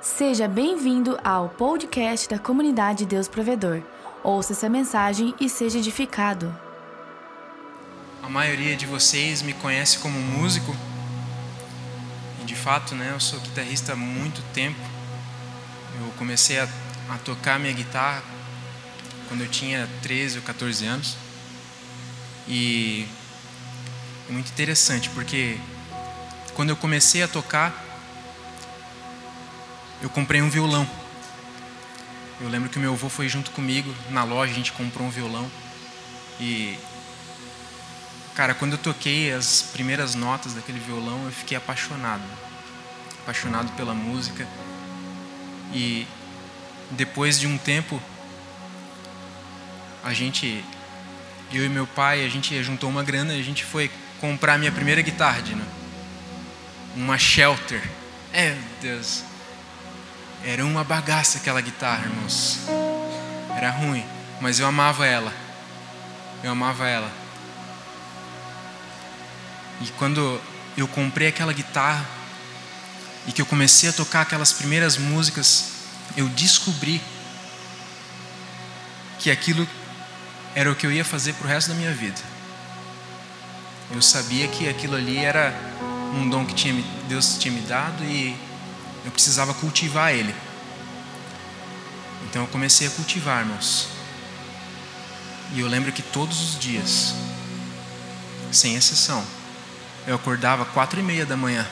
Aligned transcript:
Seja 0.00 0.46
bem-vindo 0.46 1.18
ao 1.24 1.48
podcast 1.48 2.28
da 2.28 2.38
comunidade 2.38 3.04
Deus 3.04 3.26
Provedor. 3.26 3.82
Ouça 4.22 4.52
essa 4.52 4.68
mensagem 4.68 5.34
e 5.40 5.48
seja 5.48 5.78
edificado. 5.78 6.56
A 8.22 8.28
maioria 8.28 8.76
de 8.76 8.86
vocês 8.86 9.42
me 9.42 9.52
conhece 9.54 9.98
como 9.98 10.16
músico. 10.20 10.72
E 12.40 12.44
de 12.44 12.54
fato, 12.54 12.94
né, 12.94 13.10
eu 13.12 13.18
sou 13.18 13.40
guitarrista 13.40 13.94
há 13.94 13.96
muito 13.96 14.40
tempo. 14.54 14.78
Eu 16.00 16.12
comecei 16.16 16.60
a, 16.60 16.68
a 17.10 17.18
tocar 17.24 17.58
minha 17.58 17.72
guitarra 17.72 18.22
quando 19.26 19.40
eu 19.40 19.48
tinha 19.48 19.88
13 20.02 20.38
ou 20.38 20.44
14 20.44 20.86
anos. 20.86 21.16
E 22.46 23.04
é 24.28 24.32
muito 24.32 24.48
interessante 24.48 25.10
porque 25.10 25.58
quando 26.54 26.70
eu 26.70 26.76
comecei 26.76 27.20
a 27.20 27.26
tocar, 27.26 27.87
eu 30.02 30.08
comprei 30.08 30.40
um 30.40 30.48
violão. 30.48 30.88
Eu 32.40 32.48
lembro 32.48 32.68
que 32.68 32.78
o 32.78 32.80
meu 32.80 32.92
avô 32.92 33.08
foi 33.08 33.28
junto 33.28 33.50
comigo 33.50 33.92
na 34.10 34.22
loja, 34.22 34.52
a 34.52 34.54
gente 34.54 34.72
comprou 34.72 35.06
um 35.06 35.10
violão. 35.10 35.50
E 36.40 36.78
cara, 38.34 38.54
quando 38.54 38.72
eu 38.72 38.78
toquei 38.78 39.32
as 39.32 39.62
primeiras 39.62 40.14
notas 40.14 40.54
daquele 40.54 40.78
violão, 40.78 41.24
eu 41.24 41.32
fiquei 41.32 41.56
apaixonado. 41.56 42.22
Apaixonado 43.22 43.72
pela 43.72 43.92
música. 43.92 44.46
E 45.72 46.06
depois 46.92 47.38
de 47.38 47.46
um 47.46 47.58
tempo 47.58 48.00
a 50.04 50.12
gente 50.14 50.64
eu 51.52 51.64
e 51.64 51.68
meu 51.68 51.86
pai, 51.86 52.24
a 52.24 52.28
gente 52.28 52.62
juntou 52.62 52.90
uma 52.90 53.02
grana 53.02 53.34
e 53.34 53.40
a 53.40 53.42
gente 53.42 53.64
foi 53.64 53.90
comprar 54.20 54.58
minha 54.58 54.70
primeira 54.70 55.00
guitarra, 55.00 55.40
Dino. 55.40 55.64
Uma 56.94 57.18
Shelter. 57.18 57.82
É, 58.32 58.56
Deus. 58.80 59.24
Era 60.44 60.64
uma 60.64 60.84
bagaça 60.84 61.38
aquela 61.38 61.60
guitarra, 61.60 62.06
irmãos. 62.06 62.58
Era 63.56 63.70
ruim, 63.70 64.04
mas 64.40 64.60
eu 64.60 64.66
amava 64.66 65.06
ela. 65.06 65.32
Eu 66.42 66.52
amava 66.52 66.86
ela. 66.86 67.10
E 69.80 69.86
quando 69.98 70.40
eu 70.76 70.86
comprei 70.86 71.28
aquela 71.28 71.52
guitarra 71.52 72.04
e 73.26 73.32
que 73.32 73.42
eu 73.42 73.46
comecei 73.46 73.88
a 73.88 73.92
tocar 73.92 74.22
aquelas 74.22 74.52
primeiras 74.52 74.96
músicas, 74.96 75.72
eu 76.16 76.28
descobri 76.30 77.00
que 79.18 79.30
aquilo 79.30 79.68
era 80.54 80.70
o 80.70 80.74
que 80.74 80.86
eu 80.86 80.92
ia 80.92 81.04
fazer 81.04 81.34
para 81.34 81.46
o 81.46 81.48
resto 81.48 81.68
da 81.68 81.74
minha 81.74 81.92
vida. 81.92 82.20
Eu 83.90 84.02
sabia 84.02 84.46
que 84.48 84.68
aquilo 84.68 84.96
ali 84.96 85.18
era 85.18 85.54
um 86.14 86.28
dom 86.28 86.44
que 86.44 86.54
tinha, 86.54 86.82
Deus 87.08 87.36
tinha 87.38 87.52
me 87.52 87.60
dado 87.62 88.04
e 88.04 88.36
eu 89.04 89.10
precisava 89.10 89.54
cultivar 89.54 90.12
ele. 90.12 90.34
Então 92.24 92.42
eu 92.42 92.48
comecei 92.48 92.86
a 92.86 92.90
cultivar, 92.90 93.40
irmãos. 93.40 93.88
E 95.54 95.60
eu 95.60 95.68
lembro 95.68 95.92
que 95.92 96.02
todos 96.02 96.40
os 96.42 96.58
dias, 96.58 97.14
sem 98.52 98.74
exceção, 98.74 99.24
eu 100.06 100.14
acordava 100.14 100.64
quatro 100.64 101.00
e 101.00 101.02
meia 101.02 101.24
da 101.24 101.36
manhã, 101.36 101.66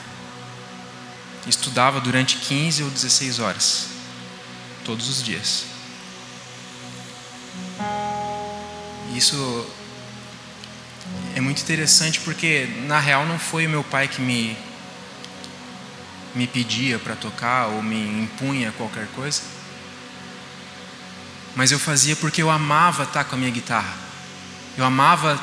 estudava 1.45 2.01
durante 2.01 2.37
15 2.37 2.83
ou 2.83 2.89
16 2.89 3.39
horas, 3.39 3.87
todos 4.83 5.07
os 5.09 5.23
dias. 5.23 5.65
Isso 9.15 9.67
é 11.35 11.41
muito 11.41 11.61
interessante 11.61 12.19
porque 12.19 12.67
na 12.87 12.99
real 12.99 13.25
não 13.25 13.39
foi 13.39 13.65
o 13.65 13.69
meu 13.69 13.83
pai 13.83 14.07
que 14.07 14.21
me 14.21 14.57
me 16.37 16.47
pedia 16.47 16.99
para 16.99 17.15
tocar 17.15 17.67
ou 17.67 17.81
me 17.81 18.23
impunha 18.23 18.71
qualquer 18.77 19.07
coisa. 19.15 19.41
Mas 21.55 21.71
eu 21.71 21.79
fazia 21.79 22.15
porque 22.15 22.41
eu 22.41 22.51
amava 22.51 23.03
estar 23.03 23.23
com 23.23 23.35
a 23.35 23.37
minha 23.37 23.49
guitarra. 23.49 23.93
Eu 24.77 24.85
amava 24.85 25.41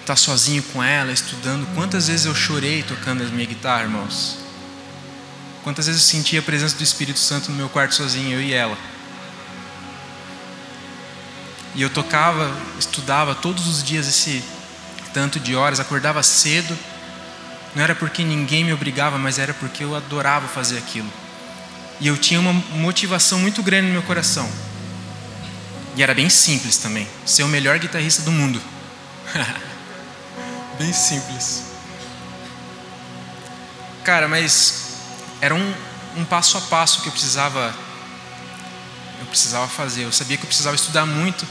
estar 0.00 0.16
sozinho 0.16 0.62
com 0.62 0.82
ela, 0.82 1.12
estudando. 1.12 1.66
Quantas 1.74 2.08
vezes 2.08 2.24
eu 2.24 2.34
chorei 2.34 2.82
tocando 2.82 3.22
a 3.22 3.26
minha 3.26 3.46
guitarra, 3.46 3.82
irmãos? 3.82 4.38
Quantas 5.62 5.86
vezes 5.86 6.00
eu 6.00 6.08
senti 6.08 6.38
a 6.38 6.42
presença 6.42 6.76
do 6.76 6.82
Espírito 6.82 7.18
Santo 7.18 7.50
no 7.50 7.56
meu 7.58 7.68
quarto 7.68 7.94
sozinho, 7.94 8.32
eu 8.32 8.40
e 8.40 8.54
ela. 8.54 8.78
E 11.74 11.82
eu 11.82 11.90
tocava, 11.90 12.50
estudava 12.78 13.34
todos 13.34 13.68
os 13.68 13.84
dias 13.84 14.08
esse 14.08 14.42
tanto 15.12 15.38
de 15.38 15.54
horas, 15.54 15.78
acordava 15.78 16.22
cedo. 16.22 16.76
Não 17.74 17.82
era 17.82 17.94
porque 17.94 18.24
ninguém 18.24 18.64
me 18.64 18.72
obrigava, 18.72 19.18
mas 19.18 19.38
era 19.38 19.54
porque 19.54 19.84
eu 19.84 19.94
adorava 19.94 20.48
fazer 20.48 20.78
aquilo. 20.78 21.10
E 22.00 22.06
eu 22.06 22.16
tinha 22.16 22.40
uma 22.40 22.52
motivação 22.52 23.38
muito 23.38 23.62
grande 23.62 23.88
no 23.88 23.92
meu 23.92 24.02
coração. 24.02 24.48
E 25.96 26.02
era 26.02 26.14
bem 26.14 26.28
simples 26.28 26.76
também, 26.76 27.08
ser 27.26 27.42
o 27.42 27.48
melhor 27.48 27.78
guitarrista 27.78 28.22
do 28.22 28.30
mundo. 28.30 28.60
bem 30.78 30.92
simples. 30.92 31.64
Cara, 34.04 34.28
mas 34.28 34.94
era 35.40 35.54
um, 35.54 35.74
um 36.16 36.24
passo 36.24 36.56
a 36.56 36.60
passo 36.62 37.02
que 37.02 37.08
eu 37.08 37.12
precisava 37.12 37.74
eu 39.20 39.26
precisava 39.26 39.68
fazer. 39.68 40.04
Eu 40.04 40.12
sabia 40.12 40.36
que 40.36 40.44
eu 40.44 40.46
precisava 40.46 40.76
estudar 40.76 41.04
muito 41.04 41.46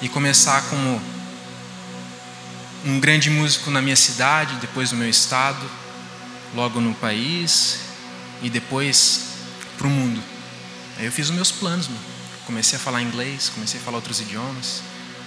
e 0.00 0.08
começar 0.08 0.62
como 0.68 1.00
um 2.86 3.00
grande 3.00 3.28
músico 3.28 3.68
na 3.68 3.82
minha 3.82 3.96
cidade, 3.96 4.54
depois 4.56 4.92
no 4.92 4.98
meu 4.98 5.10
estado, 5.10 5.68
logo 6.54 6.80
no 6.80 6.94
país 6.94 7.80
e 8.40 8.48
depois 8.48 9.22
para 9.76 9.88
o 9.88 9.90
mundo. 9.90 10.22
Aí 10.96 11.04
eu 11.04 11.12
fiz 11.12 11.28
os 11.28 11.34
meus 11.34 11.50
planos, 11.50 11.88
mano. 11.88 12.00
Comecei 12.46 12.78
a 12.78 12.80
falar 12.80 13.02
inglês, 13.02 13.50
comecei 13.52 13.80
a 13.80 13.82
falar 13.82 13.96
outros 13.96 14.20
idiomas, 14.20 14.82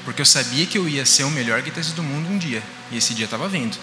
porque 0.06 0.22
eu 0.22 0.26
sabia 0.26 0.66
que 0.66 0.78
eu 0.78 0.88
ia 0.88 1.06
ser 1.06 1.26
o 1.26 1.30
melhor 1.30 1.62
guitarrista 1.62 1.94
do 1.94 2.02
mundo 2.02 2.30
um 2.30 2.38
dia, 2.38 2.64
e 2.92 2.98
esse 2.98 3.14
dia 3.14 3.26
estava 3.26 3.50
vindo. 3.50 3.78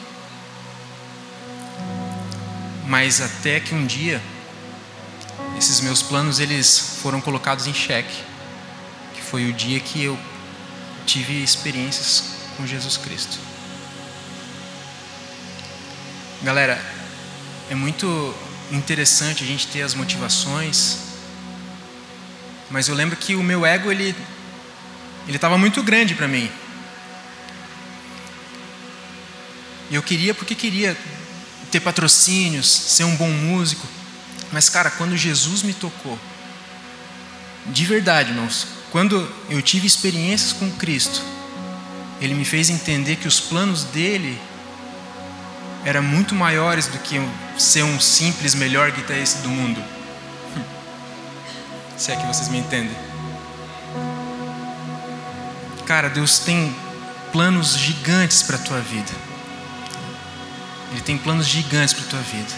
Mas 2.86 3.20
até 3.20 3.60
que 3.60 3.74
um 3.74 3.84
dia 3.84 4.22
esses 5.58 5.82
meus 5.82 6.02
planos 6.02 6.40
eles 6.40 6.98
foram 7.02 7.20
colocados 7.20 7.66
em 7.66 7.74
xeque, 7.74 8.24
que 9.14 9.20
foi 9.20 9.50
o 9.50 9.52
dia 9.52 9.78
que 9.80 10.02
eu 10.02 10.18
tive 11.04 11.42
experiências 11.42 12.24
com 12.56 12.66
Jesus 12.66 12.96
Cristo. 12.96 13.38
Galera, 16.42 16.78
é 17.70 17.74
muito 17.74 18.34
interessante 18.70 19.42
a 19.42 19.46
gente 19.46 19.68
ter 19.68 19.82
as 19.82 19.94
motivações, 19.94 20.98
mas 22.70 22.88
eu 22.88 22.94
lembro 22.94 23.16
que 23.16 23.34
o 23.34 23.42
meu 23.42 23.64
ego 23.64 23.90
ele 23.90 24.14
ele 25.26 25.36
estava 25.36 25.56
muito 25.56 25.82
grande 25.82 26.14
para 26.14 26.28
mim. 26.28 26.50
E 29.90 29.94
eu 29.94 30.02
queria 30.02 30.34
porque 30.34 30.54
queria 30.54 30.96
ter 31.70 31.80
patrocínios, 31.80 32.68
ser 32.68 33.04
um 33.04 33.16
bom 33.16 33.30
músico. 33.30 33.86
Mas 34.52 34.68
cara, 34.68 34.90
quando 34.90 35.16
Jesus 35.16 35.62
me 35.62 35.72
tocou, 35.72 36.18
de 37.66 37.84
verdade, 37.86 38.30
irmãos, 38.30 38.66
quando 38.92 39.28
eu 39.48 39.60
tive 39.62 39.86
experiências 39.86 40.52
com 40.52 40.70
Cristo, 40.72 41.22
Ele 42.20 42.34
me 42.34 42.44
fez 42.44 42.68
entender 42.70 43.16
que 43.16 43.26
os 43.26 43.40
planos 43.40 43.84
dele 43.84 44.38
eram 45.86 46.02
muito 46.02 46.34
maiores 46.34 46.88
do 46.88 46.98
que 46.98 47.16
ser 47.56 47.84
um 47.84 48.00
simples 48.00 48.56
melhor 48.56 48.90
guitarrista 48.90 49.38
do 49.42 49.48
mundo. 49.48 49.80
Se 51.96 52.10
é 52.10 52.16
que 52.16 52.26
vocês 52.26 52.48
me 52.48 52.58
entendem. 52.58 52.96
Cara, 55.86 56.10
Deus 56.10 56.40
tem 56.40 56.74
planos 57.30 57.78
gigantes 57.78 58.42
para 58.42 58.56
a 58.56 58.58
tua 58.58 58.80
vida. 58.80 59.12
Ele 60.90 61.00
tem 61.02 61.16
planos 61.16 61.46
gigantes 61.46 61.94
para 61.94 62.04
a 62.04 62.08
tua 62.08 62.20
vida. 62.22 62.52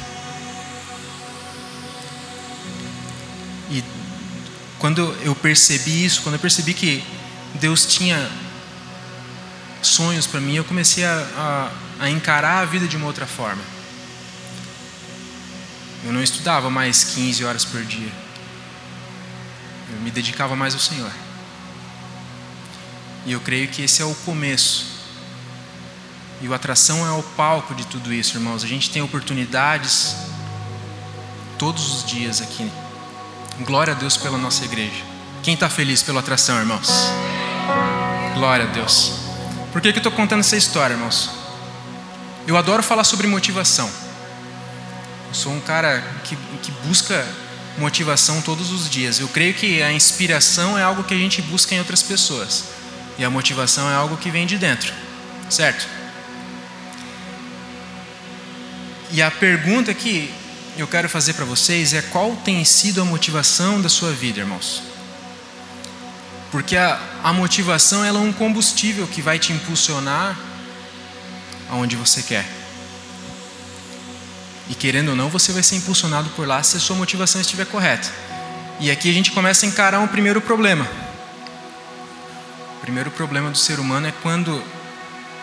E 3.71 3.85
quando 4.79 5.15
eu 5.21 5.35
percebi 5.35 6.03
isso, 6.03 6.23
quando 6.23 6.37
eu 6.37 6.41
percebi 6.41 6.73
que 6.73 7.05
Deus 7.57 7.85
tinha 7.85 8.27
sonhos 9.83 10.27
para 10.27 10.41
mim, 10.41 10.55
eu 10.55 10.65
comecei 10.65 11.05
a, 11.05 11.29
a, 11.37 11.88
a, 11.99 12.09
encarar 12.11 12.63
a 12.63 12.65
vida 12.65 12.87
de 12.87 12.97
uma 12.97 13.07
outra 13.07 13.27
forma. 13.27 13.63
Eu 16.05 16.13
não 16.13 16.23
estudava 16.23 16.71
mais 16.71 17.05
15 17.05 17.45
horas 17.45 17.65
por 17.65 17.83
dia. 17.85 18.13
Eu 19.93 20.01
me 20.01 20.11
dedicava 20.11 20.55
mais 20.55 20.75
ao 20.75 20.81
Senhor. 20.81 21.11
E 23.27 23.33
eu 23.33 23.41
creio 23.41 23.69
que 23.69 23.83
esse 23.83 24.01
é 24.01 24.05
o 24.05 24.15
começo. 24.15 24.99
E 26.41 26.49
o 26.49 26.55
atração 26.55 27.07
é 27.07 27.11
o 27.11 27.23
palco 27.23 27.75
de 27.75 27.87
tudo 27.87 28.13
isso, 28.13 28.37
irmãos. 28.37 28.63
A 28.63 28.67
gente 28.67 28.91
tem 28.91 29.03
oportunidades 29.03 30.15
todos 31.59 31.93
os 31.93 32.05
dias 32.05 32.41
aqui 32.41 32.71
Glória 33.65 33.93
a 33.93 33.97
Deus 33.97 34.17
pela 34.17 34.39
nossa 34.39 34.65
igreja. 34.65 35.03
Quem 35.43 35.55
está 35.55 35.69
feliz 35.69 36.01
pela 36.01 36.21
atração, 36.21 36.57
irmãos? 36.59 36.89
Glória 38.35 38.67
a 38.67 38.69
Deus. 38.69 39.15
Por 39.73 39.81
que, 39.81 39.91
que 39.91 39.99
eu 39.99 40.01
estou 40.01 40.13
contando 40.13 40.41
essa 40.41 40.57
história, 40.57 40.95
irmãos? 40.95 41.29
Eu 42.49 42.57
adoro 42.57 42.83
falar 42.83 43.05
sobre 43.05 43.27
motivação. 43.27 43.91
Eu 45.29 45.35
sou 45.35 45.53
um 45.53 45.61
cara 45.61 46.03
que, 46.25 46.35
que 46.63 46.73
busca 46.87 47.23
motivação 47.77 48.41
todos 48.41 48.73
os 48.73 48.89
dias. 48.89 49.21
Eu 49.21 49.29
creio 49.29 49.53
que 49.53 49.83
a 49.83 49.93
inspiração 49.93 50.79
é 50.79 50.83
algo 50.83 51.05
que 51.05 51.13
a 51.13 51.17
gente 51.19 51.43
busca 51.43 51.75
em 51.75 51.79
outras 51.79 52.03
pessoas. 52.03 52.65
E 53.19 53.25
a 53.25 53.29
motivação 53.29 53.91
é 53.91 53.95
algo 53.95 54.17
que 54.17 54.31
vem 54.31 54.47
de 54.47 54.57
dentro. 54.57 54.95
Certo? 55.51 55.87
E 59.11 59.21
a 59.21 59.31
pergunta 59.31 59.93
que 59.93 60.33
eu 60.79 60.87
quero 60.87 61.07
fazer 61.07 61.35
para 61.35 61.45
vocês 61.45 61.93
é 61.93 62.01
qual 62.01 62.35
tem 62.35 62.65
sido 62.65 63.03
a 63.03 63.05
motivação 63.05 63.79
da 63.79 63.91
sua 63.91 64.13
vida, 64.13 64.41
irmãos? 64.41 64.83
Porque 66.51 66.79
a, 66.79 66.99
a 67.23 67.31
motivação 67.31 68.03
é 68.03 68.11
um 68.11 68.33
combustível 68.33 69.07
que 69.07 69.21
vai 69.21 69.39
te 69.39 69.53
impulsionar 69.53 70.48
aonde 71.69 71.97
você 71.97 72.23
quer. 72.23 72.47
E 74.69 74.75
querendo 74.75 75.11
ou 75.11 75.17
não, 75.17 75.29
você 75.29 75.53
vai 75.53 75.63
ser 75.63 75.77
impulsionado 75.77 76.29
por 76.31 76.47
lá 76.47 76.63
se 76.63 76.77
a 76.77 76.81
sua 76.81 76.97
motivação 76.97 77.41
estiver 77.41 77.67
correta. 77.67 78.11
E 78.81 78.91
aqui 78.91 79.11
a 79.11 79.13
gente 79.13 79.33
começa 79.33 79.65
a 79.65 79.69
encarar 79.69 80.01
um 80.01 80.07
primeiro 80.07 80.41
problema. 80.41 80.87
O 82.77 82.81
primeiro 82.81 83.11
problema 83.11 83.51
do 83.51 83.59
ser 83.59 83.81
humano 83.81 84.07
é 84.07 84.13
quando 84.23 84.63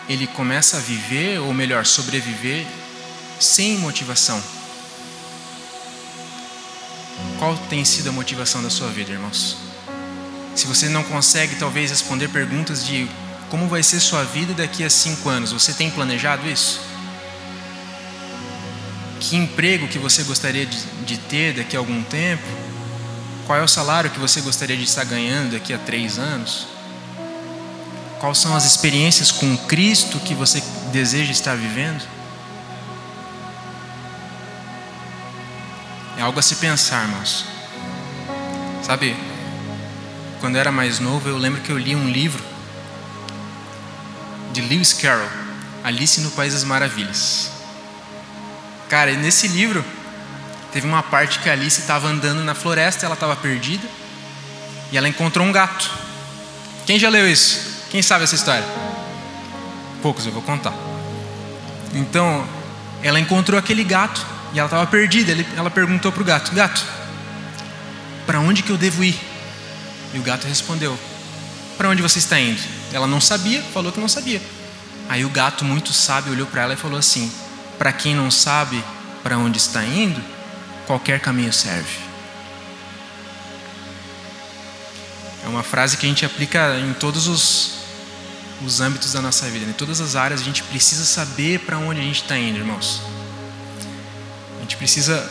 ele 0.08 0.26
começa 0.28 0.76
a 0.76 0.80
viver, 0.80 1.40
ou 1.40 1.52
melhor, 1.52 1.84
sobreviver, 1.84 2.64
sem 3.40 3.76
motivação. 3.78 4.40
Qual 7.38 7.56
tem 7.68 7.84
sido 7.84 8.08
a 8.08 8.12
motivação 8.12 8.62
da 8.62 8.70
sua 8.70 8.88
vida, 8.88 9.12
irmãos? 9.12 9.56
Se 10.54 10.66
você 10.66 10.88
não 10.88 11.02
consegue, 11.02 11.56
talvez, 11.56 11.90
responder 11.90 12.28
perguntas 12.28 12.86
de 12.86 13.08
como 13.48 13.68
vai 13.68 13.82
ser 13.82 14.00
sua 14.00 14.24
vida 14.24 14.54
daqui 14.54 14.82
a 14.84 14.90
cinco 14.90 15.28
anos, 15.28 15.52
você 15.52 15.72
tem 15.72 15.90
planejado 15.90 16.48
isso? 16.48 16.80
Que 19.20 19.36
emprego 19.36 19.88
que 19.88 19.98
você 19.98 20.22
gostaria 20.24 20.66
de, 20.66 20.78
de 21.04 21.16
ter 21.16 21.54
daqui 21.54 21.76
a 21.76 21.78
algum 21.78 22.02
tempo? 22.02 22.42
Qual 23.46 23.58
é 23.58 23.62
o 23.62 23.68
salário 23.68 24.10
que 24.10 24.18
você 24.18 24.40
gostaria 24.40 24.76
de 24.76 24.84
estar 24.84 25.04
ganhando 25.04 25.52
daqui 25.52 25.72
a 25.72 25.78
três 25.78 26.18
anos? 26.18 26.66
Quais 28.18 28.38
são 28.38 28.56
as 28.56 28.64
experiências 28.64 29.30
com 29.30 29.56
Cristo 29.56 30.18
que 30.18 30.34
você 30.34 30.62
deseja 30.90 31.30
estar 31.30 31.56
vivendo? 31.56 32.02
É 36.18 36.22
algo 36.22 36.38
a 36.38 36.42
se 36.42 36.56
pensar, 36.56 37.04
irmãos. 37.04 37.44
Sabe, 38.82 39.16
quando 40.40 40.56
eu 40.56 40.60
era 40.60 40.72
mais 40.72 40.98
novo, 40.98 41.28
eu 41.28 41.36
lembro 41.36 41.60
que 41.60 41.70
eu 41.70 41.78
li 41.78 41.94
um 41.94 42.08
livro 42.08 42.55
de 44.56 44.62
Lewis 44.62 44.94
Carroll, 44.94 45.28
Alice 45.84 46.18
no 46.22 46.30
País 46.30 46.54
das 46.54 46.64
Maravilhas. 46.64 47.50
Cara, 48.88 49.12
nesse 49.12 49.46
livro 49.48 49.84
teve 50.72 50.86
uma 50.86 51.02
parte 51.02 51.38
que 51.40 51.50
a 51.50 51.52
Alice 51.52 51.78
estava 51.78 52.08
andando 52.08 52.42
na 52.42 52.54
floresta, 52.54 53.04
ela 53.04 53.14
estava 53.14 53.36
perdida 53.36 53.86
e 54.90 54.96
ela 54.96 55.08
encontrou 55.08 55.46
um 55.46 55.52
gato. 55.52 55.90
Quem 56.86 56.98
já 56.98 57.10
leu 57.10 57.30
isso? 57.30 57.84
Quem 57.90 58.00
sabe 58.00 58.24
essa 58.24 58.34
história? 58.34 58.64
Poucos, 60.00 60.24
eu 60.24 60.32
vou 60.32 60.40
contar. 60.40 60.72
Então, 61.92 62.46
ela 63.02 63.20
encontrou 63.20 63.58
aquele 63.58 63.84
gato 63.84 64.24
e 64.54 64.58
ela 64.58 64.68
estava 64.68 64.86
perdida. 64.86 65.36
Ela 65.54 65.70
perguntou 65.70 66.10
para 66.10 66.22
o 66.22 66.24
gato: 66.24 66.54
Gato, 66.54 66.82
para 68.24 68.40
onde 68.40 68.62
que 68.62 68.70
eu 68.70 68.78
devo 68.78 69.04
ir? 69.04 69.18
E 70.14 70.18
o 70.18 70.22
gato 70.22 70.46
respondeu: 70.46 70.98
Para 71.76 71.90
onde 71.90 72.00
você 72.00 72.18
está 72.18 72.40
indo? 72.40 72.75
Ela 72.96 73.06
não 73.06 73.20
sabia, 73.20 73.62
falou 73.74 73.92
que 73.92 74.00
não 74.00 74.08
sabia. 74.08 74.40
Aí 75.06 75.22
o 75.22 75.28
gato, 75.28 75.66
muito 75.66 75.92
sábio, 75.92 76.32
olhou 76.32 76.46
para 76.46 76.62
ela 76.62 76.72
e 76.72 76.78
falou 76.78 76.98
assim: 76.98 77.30
Para 77.76 77.92
quem 77.92 78.14
não 78.14 78.30
sabe 78.30 78.82
para 79.22 79.36
onde 79.36 79.58
está 79.58 79.84
indo, 79.84 80.18
qualquer 80.86 81.20
caminho 81.20 81.52
serve. 81.52 81.98
É 85.44 85.48
uma 85.48 85.62
frase 85.62 85.98
que 85.98 86.06
a 86.06 86.08
gente 86.08 86.24
aplica 86.24 86.78
em 86.78 86.94
todos 86.94 87.26
os, 87.26 87.80
os 88.64 88.80
âmbitos 88.80 89.12
da 89.12 89.20
nossa 89.20 89.46
vida, 89.50 89.66
em 89.66 89.74
todas 89.74 90.00
as 90.00 90.16
áreas. 90.16 90.40
A 90.40 90.44
gente 90.44 90.62
precisa 90.62 91.04
saber 91.04 91.60
para 91.60 91.76
onde 91.76 92.00
a 92.00 92.02
gente 92.02 92.22
está 92.22 92.38
indo, 92.38 92.56
irmãos. 92.56 93.02
A 94.56 94.60
gente 94.62 94.74
precisa 94.78 95.30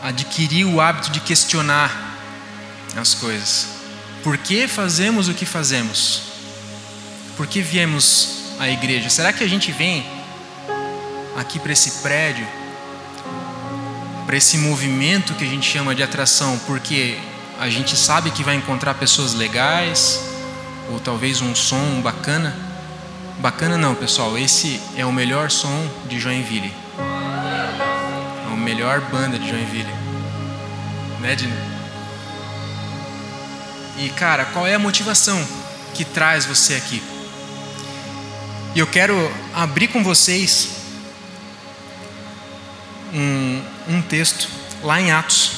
adquirir 0.00 0.64
o 0.64 0.80
hábito 0.80 1.10
de 1.10 1.18
questionar 1.18 1.90
as 2.96 3.14
coisas. 3.14 3.75
Por 4.26 4.36
que 4.38 4.66
fazemos 4.66 5.28
o 5.28 5.34
que 5.34 5.46
fazemos? 5.46 6.20
Por 7.36 7.46
que 7.46 7.62
viemos 7.62 8.56
à 8.58 8.68
igreja? 8.68 9.08
Será 9.08 9.32
que 9.32 9.44
a 9.44 9.48
gente 9.48 9.70
vem 9.70 10.04
aqui 11.36 11.60
para 11.60 11.72
esse 11.72 12.02
prédio, 12.02 12.44
para 14.26 14.36
esse 14.36 14.58
movimento 14.58 15.32
que 15.34 15.44
a 15.44 15.46
gente 15.46 15.70
chama 15.70 15.94
de 15.94 16.02
atração, 16.02 16.58
porque 16.66 17.16
a 17.60 17.70
gente 17.70 17.96
sabe 17.96 18.32
que 18.32 18.42
vai 18.42 18.56
encontrar 18.56 18.94
pessoas 18.94 19.32
legais, 19.32 20.20
ou 20.90 20.98
talvez 20.98 21.40
um 21.40 21.54
som 21.54 22.00
bacana? 22.00 22.52
Bacana 23.38 23.78
não, 23.78 23.94
pessoal, 23.94 24.36
esse 24.36 24.80
é 24.96 25.06
o 25.06 25.12
melhor 25.12 25.52
som 25.52 25.88
de 26.08 26.18
Joinville. 26.18 26.74
É 26.98 28.52
a 28.52 28.56
melhor 28.56 29.02
banda 29.02 29.38
de 29.38 29.48
Joinville. 29.48 29.94
Né, 31.20 31.36
Dino? 31.36 31.75
E 33.98 34.10
cara, 34.10 34.44
qual 34.46 34.66
é 34.66 34.74
a 34.74 34.78
motivação 34.78 35.42
que 35.94 36.04
traz 36.04 36.44
você 36.44 36.74
aqui? 36.74 37.02
E 38.74 38.78
eu 38.78 38.86
quero 38.86 39.14
abrir 39.54 39.88
com 39.88 40.04
vocês 40.04 40.68
um, 43.14 43.62
um 43.88 44.02
texto 44.02 44.48
lá 44.82 45.00
em 45.00 45.10
Atos. 45.10 45.52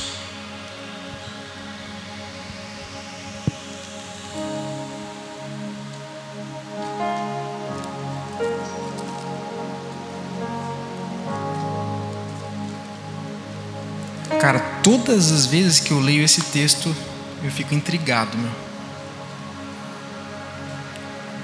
Cara, 14.40 14.60
todas 14.84 15.32
as 15.32 15.44
vezes 15.44 15.80
que 15.80 15.90
eu 15.90 15.98
leio 15.98 16.22
esse 16.22 16.40
texto, 16.40 16.94
eu 17.42 17.50
fico 17.50 17.74
intrigado, 17.74 18.36
meu. 18.36 18.50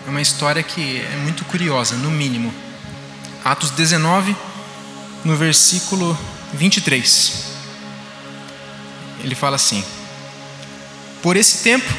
É 0.06 0.10
uma 0.10 0.20
história 0.20 0.62
que 0.62 1.00
é 1.00 1.16
muito 1.22 1.44
curiosa, 1.44 1.96
no 1.96 2.10
mínimo. 2.10 2.52
Atos 3.44 3.70
19, 3.70 4.36
no 5.24 5.36
versículo 5.36 6.18
23. 6.52 7.54
Ele 9.22 9.34
fala 9.34 9.56
assim: 9.56 9.82
Por 11.22 11.36
esse 11.36 11.62
tempo 11.62 11.92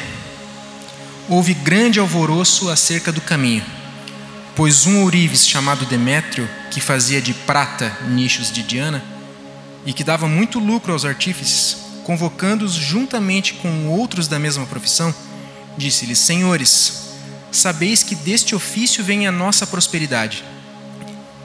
houve 1.28 1.54
grande 1.54 1.98
alvoroço 1.98 2.70
acerca 2.70 3.10
do 3.10 3.20
caminho, 3.20 3.64
pois 4.54 4.86
um 4.86 5.02
ourives 5.02 5.46
chamado 5.46 5.84
Demétrio, 5.86 6.48
que 6.70 6.80
fazia 6.80 7.20
de 7.20 7.34
prata 7.34 7.96
nichos 8.08 8.52
de 8.52 8.62
Diana 8.62 9.02
e 9.84 9.92
que 9.92 10.04
dava 10.04 10.28
muito 10.28 10.58
lucro 10.58 10.92
aos 10.92 11.04
artífices, 11.04 11.85
convocando-os 12.06 12.72
juntamente 12.72 13.54
com 13.54 13.88
outros 13.88 14.28
da 14.28 14.38
mesma 14.38 14.64
profissão, 14.64 15.12
disse-lhes: 15.76 16.20
Senhores, 16.20 17.08
sabeis 17.50 18.04
que 18.04 18.14
deste 18.14 18.54
ofício 18.54 19.02
vem 19.02 19.26
a 19.26 19.32
nossa 19.32 19.66
prosperidade. 19.66 20.44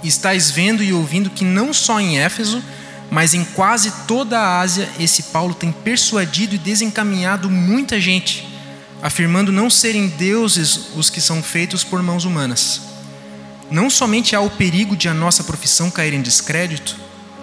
Estais 0.03 0.51
vendo 0.51 0.84
e 0.84 0.94
ouvindo 0.94 1.32
que 1.32 1.44
não 1.44 1.74
só 1.74 2.00
em 2.00 2.20
Éfeso, 2.20 2.63
mas 3.10 3.34
em 3.34 3.44
quase 3.44 3.91
toda 4.08 4.39
a 4.39 4.60
Ásia, 4.60 4.88
esse 5.00 5.24
Paulo 5.24 5.56
tem 5.56 5.72
persuadido 5.72 6.53
e 6.53 6.60
desencaminhado 6.60 7.50
muita 7.50 8.00
gente, 8.00 8.48
afirmando 9.01 9.51
não 9.51 9.68
serem 9.68 10.10
deuses 10.10 10.91
os 10.96 11.10
que 11.10 11.20
são 11.20 11.41
feitos 11.41 11.84
por 11.84 12.03
mãos 12.03 12.24
humanas. 12.24 12.82
Não 13.72 13.89
somente 13.89 14.36
há 14.36 14.41
o 14.41 14.50
perigo 14.50 14.96
de 14.96 15.10
a 15.10 15.13
nossa 15.13 15.44
profissão 15.44 15.89
cair 15.89 16.13
em 16.13 16.22
descrédito, 16.22 16.96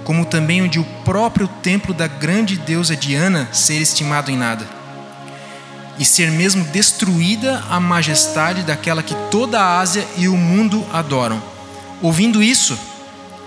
como 0.08 0.24
também 0.24 0.62
o 0.62 0.68
de 0.70 0.80
o 0.80 0.84
próprio 1.04 1.46
templo 1.46 1.92
da 1.92 2.06
grande 2.06 2.56
deusa 2.56 2.96
Diana 2.96 3.46
ser 3.52 3.74
estimado 3.74 4.30
em 4.30 4.38
nada, 4.38 4.66
e 5.98 6.04
ser 6.04 6.30
mesmo 6.30 6.64
destruída 6.64 7.62
a 7.68 7.78
majestade 7.78 8.62
daquela 8.62 9.02
que 9.02 9.14
toda 9.30 9.60
a 9.60 9.78
Ásia 9.78 10.08
e 10.16 10.26
o 10.26 10.34
mundo 10.34 10.82
adoram. 10.94 11.42
Ouvindo 12.00 12.42
isso, 12.42 12.78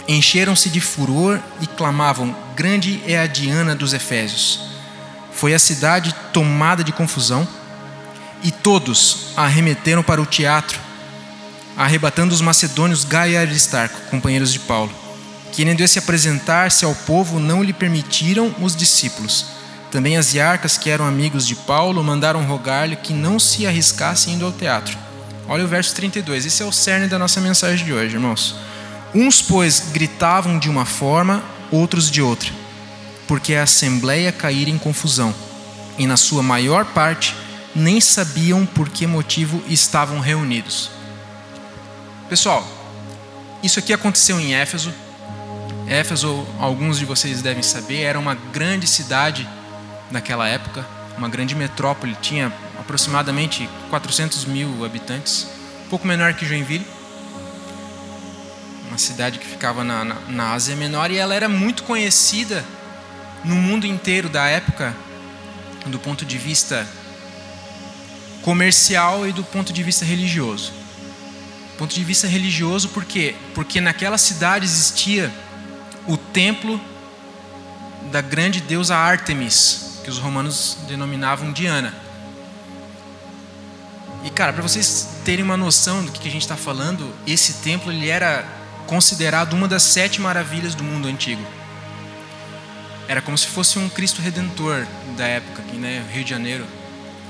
encheram-se 0.08 0.70
de 0.70 0.80
furor 0.80 1.40
e 1.60 1.66
clamavam: 1.66 2.36
Grande 2.56 3.02
é 3.08 3.18
a 3.18 3.26
Diana 3.26 3.74
dos 3.74 3.92
Efésios. 3.92 4.60
Foi 5.34 5.56
a 5.56 5.60
cidade 5.60 6.14
tomada 6.32 6.84
de 6.84 6.92
confusão, 6.92 7.48
e 8.44 8.52
todos 8.52 9.30
arremeteram 9.36 10.04
para 10.04 10.22
o 10.22 10.28
teatro, 10.28 10.80
arrebatando 11.76 12.36
os 12.36 12.42
macedônios 12.42 13.04
Gaia 13.04 13.32
e 13.32 13.38
Aristarco, 13.38 14.00
companheiros 14.12 14.54
de 14.54 14.60
Paulo 14.60 15.01
Querendo 15.52 15.86
se 15.88 16.00
apresentar-se 16.00 16.86
ao 16.86 16.96
povo, 16.96 17.40
não 17.40 17.62
lhe 17.62 17.74
permitiram 17.74 18.56
os 18.62 18.76
discípulos. 18.76 19.46
Também 19.92 20.16
as 20.18 20.34
iarcas, 20.34 20.78
que 20.78 20.90
eram 20.90 21.06
amigos 21.06 21.46
de 21.46 21.56
Paulo, 21.56 22.04
mandaram 22.04 22.46
rogar-lhe 22.46 22.96
que 22.96 23.14
não 23.14 23.38
se 23.38 23.68
arriscasse 23.68 24.30
indo 24.30 24.46
ao 24.46 24.52
teatro. 24.52 24.98
Olha 25.48 25.66
o 25.66 25.68
verso 25.68 25.94
32, 25.96 26.46
esse 26.46 26.64
é 26.64 26.66
o 26.66 26.72
cerne 26.72 27.08
da 27.08 27.20
nossa 27.20 27.42
mensagem 27.42 27.86
de 27.86 27.92
hoje, 27.92 28.16
irmãos. 28.16 28.56
Uns, 29.14 29.42
pois, 29.42 29.90
gritavam 29.92 30.58
de 30.58 30.70
uma 30.70 30.86
forma, 30.86 31.44
outros 31.70 32.10
de 32.10 32.22
outra. 32.22 32.50
porque 33.32 33.56
a 33.56 33.64
assembleia 33.64 34.30
caíra 34.30 34.70
em 34.70 34.78
confusão, 34.78 35.34
e 35.98 36.06
na 36.06 36.18
sua 36.18 36.44
maior 36.44 36.84
parte 36.84 37.34
nem 37.74 38.02
sabiam 38.02 38.66
por 38.66 38.90
que 38.90 39.08
motivo 39.08 39.64
estavam 39.70 40.20
reunidos. 40.20 40.90
Pessoal, 42.28 42.68
isso 43.64 43.80
aqui 43.80 43.94
aconteceu 43.94 44.38
em 44.38 44.54
Éfeso. 44.54 44.94
Éfeso, 45.92 46.48
alguns 46.58 46.98
de 46.98 47.06
vocês 47.06 47.42
devem 47.42 47.62
saber, 47.62 48.02
era 48.02 48.18
uma 48.18 48.34
grande 48.34 48.88
cidade 48.88 49.48
naquela 50.10 50.48
época, 50.48 50.86
uma 51.18 51.28
grande 51.28 51.54
metrópole, 51.54 52.16
tinha 52.22 52.52
aproximadamente 52.80 53.70
400 53.90 54.46
mil 54.46 54.86
habitantes, 54.86 55.48
um 55.86 55.90
pouco 55.90 56.08
menor 56.08 56.34
que 56.34 56.46
Joinville 56.46 56.86
uma 58.92 58.98
cidade 58.98 59.40
que 59.40 59.48
ficava 59.48 59.86
na, 59.86 60.04
na, 60.04 60.16
na 60.28 60.52
Ásia 60.52 60.76
Menor, 60.76 61.12
e 61.12 61.18
ela 61.18 61.34
era 61.34 61.48
muito 61.48 61.84
conhecida 61.84 62.64
no 63.44 63.56
mundo 63.56 63.88
inteiro 63.88 64.28
da 64.28 64.48
época, 64.48 64.94
do 65.86 65.98
ponto 65.98 66.26
de 66.26 66.38
vista 66.38 66.86
comercial 68.42 69.26
e 69.26 69.32
do 69.32 69.46
ponto 69.46 69.72
de 69.72 69.82
vista 69.82 70.04
religioso. 70.04 70.74
Do 71.72 71.78
ponto 71.78 71.96
de 71.96 72.04
vista 72.04 72.28
religioso, 72.28 72.90
por 72.90 73.06
quê? 73.06 73.34
Porque 73.56 73.80
naquela 73.80 74.18
cidade 74.18 74.66
existia 74.66 75.32
o 76.08 76.18
templo 76.18 76.80
da 78.12 78.22
grande 78.22 78.60
deusa 78.62 78.96
Ártemis, 78.96 80.00
que 80.04 80.10
os 80.10 80.18
romanos 80.18 80.78
denominavam 80.88 81.52
Diana. 81.52 81.94
E 84.24 84.30
cara, 84.30 84.54
para 84.54 84.62
vocês 84.62 85.08
terem 85.26 85.44
uma 85.44 85.58
noção 85.58 86.04
do 86.04 86.12
que 86.12 86.28
a 86.28 86.32
gente 86.32 86.42
está 86.42 86.56
falando, 86.56 87.14
esse 87.26 87.54
templo 87.56 87.92
ele 87.92 88.10
era 88.10 88.46
considerado 88.86 89.54
uma 89.54 89.68
das 89.68 89.84
sete 89.84 90.20
maravilhas 90.20 90.76
do 90.76 90.84
mundo 90.84 91.08
antigo. 91.08 91.42
Era 93.08 93.22
como 93.22 93.38
se 93.38 93.48
fosse 93.48 93.80
um 93.80 93.90
Cristo 93.90 94.22
Redentor 94.22 94.86
da 95.18 95.26
época, 95.26 95.62
aqui, 95.62 95.76
né, 95.76 96.06
Rio 96.12 96.24
de 96.24 96.30
Janeiro. 96.30 96.66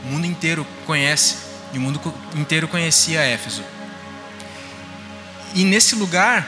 O 0.04 0.08
mundo 0.08 0.26
inteiro 0.26 0.66
conhece, 0.86 1.38
e 1.74 1.78
o 1.78 1.82
mundo 1.82 2.02
inteiro 2.36 2.68
conhecia 2.68 3.22
Éfeso. 3.22 3.64
E 5.54 5.64
nesse 5.64 5.96
lugar, 5.96 6.48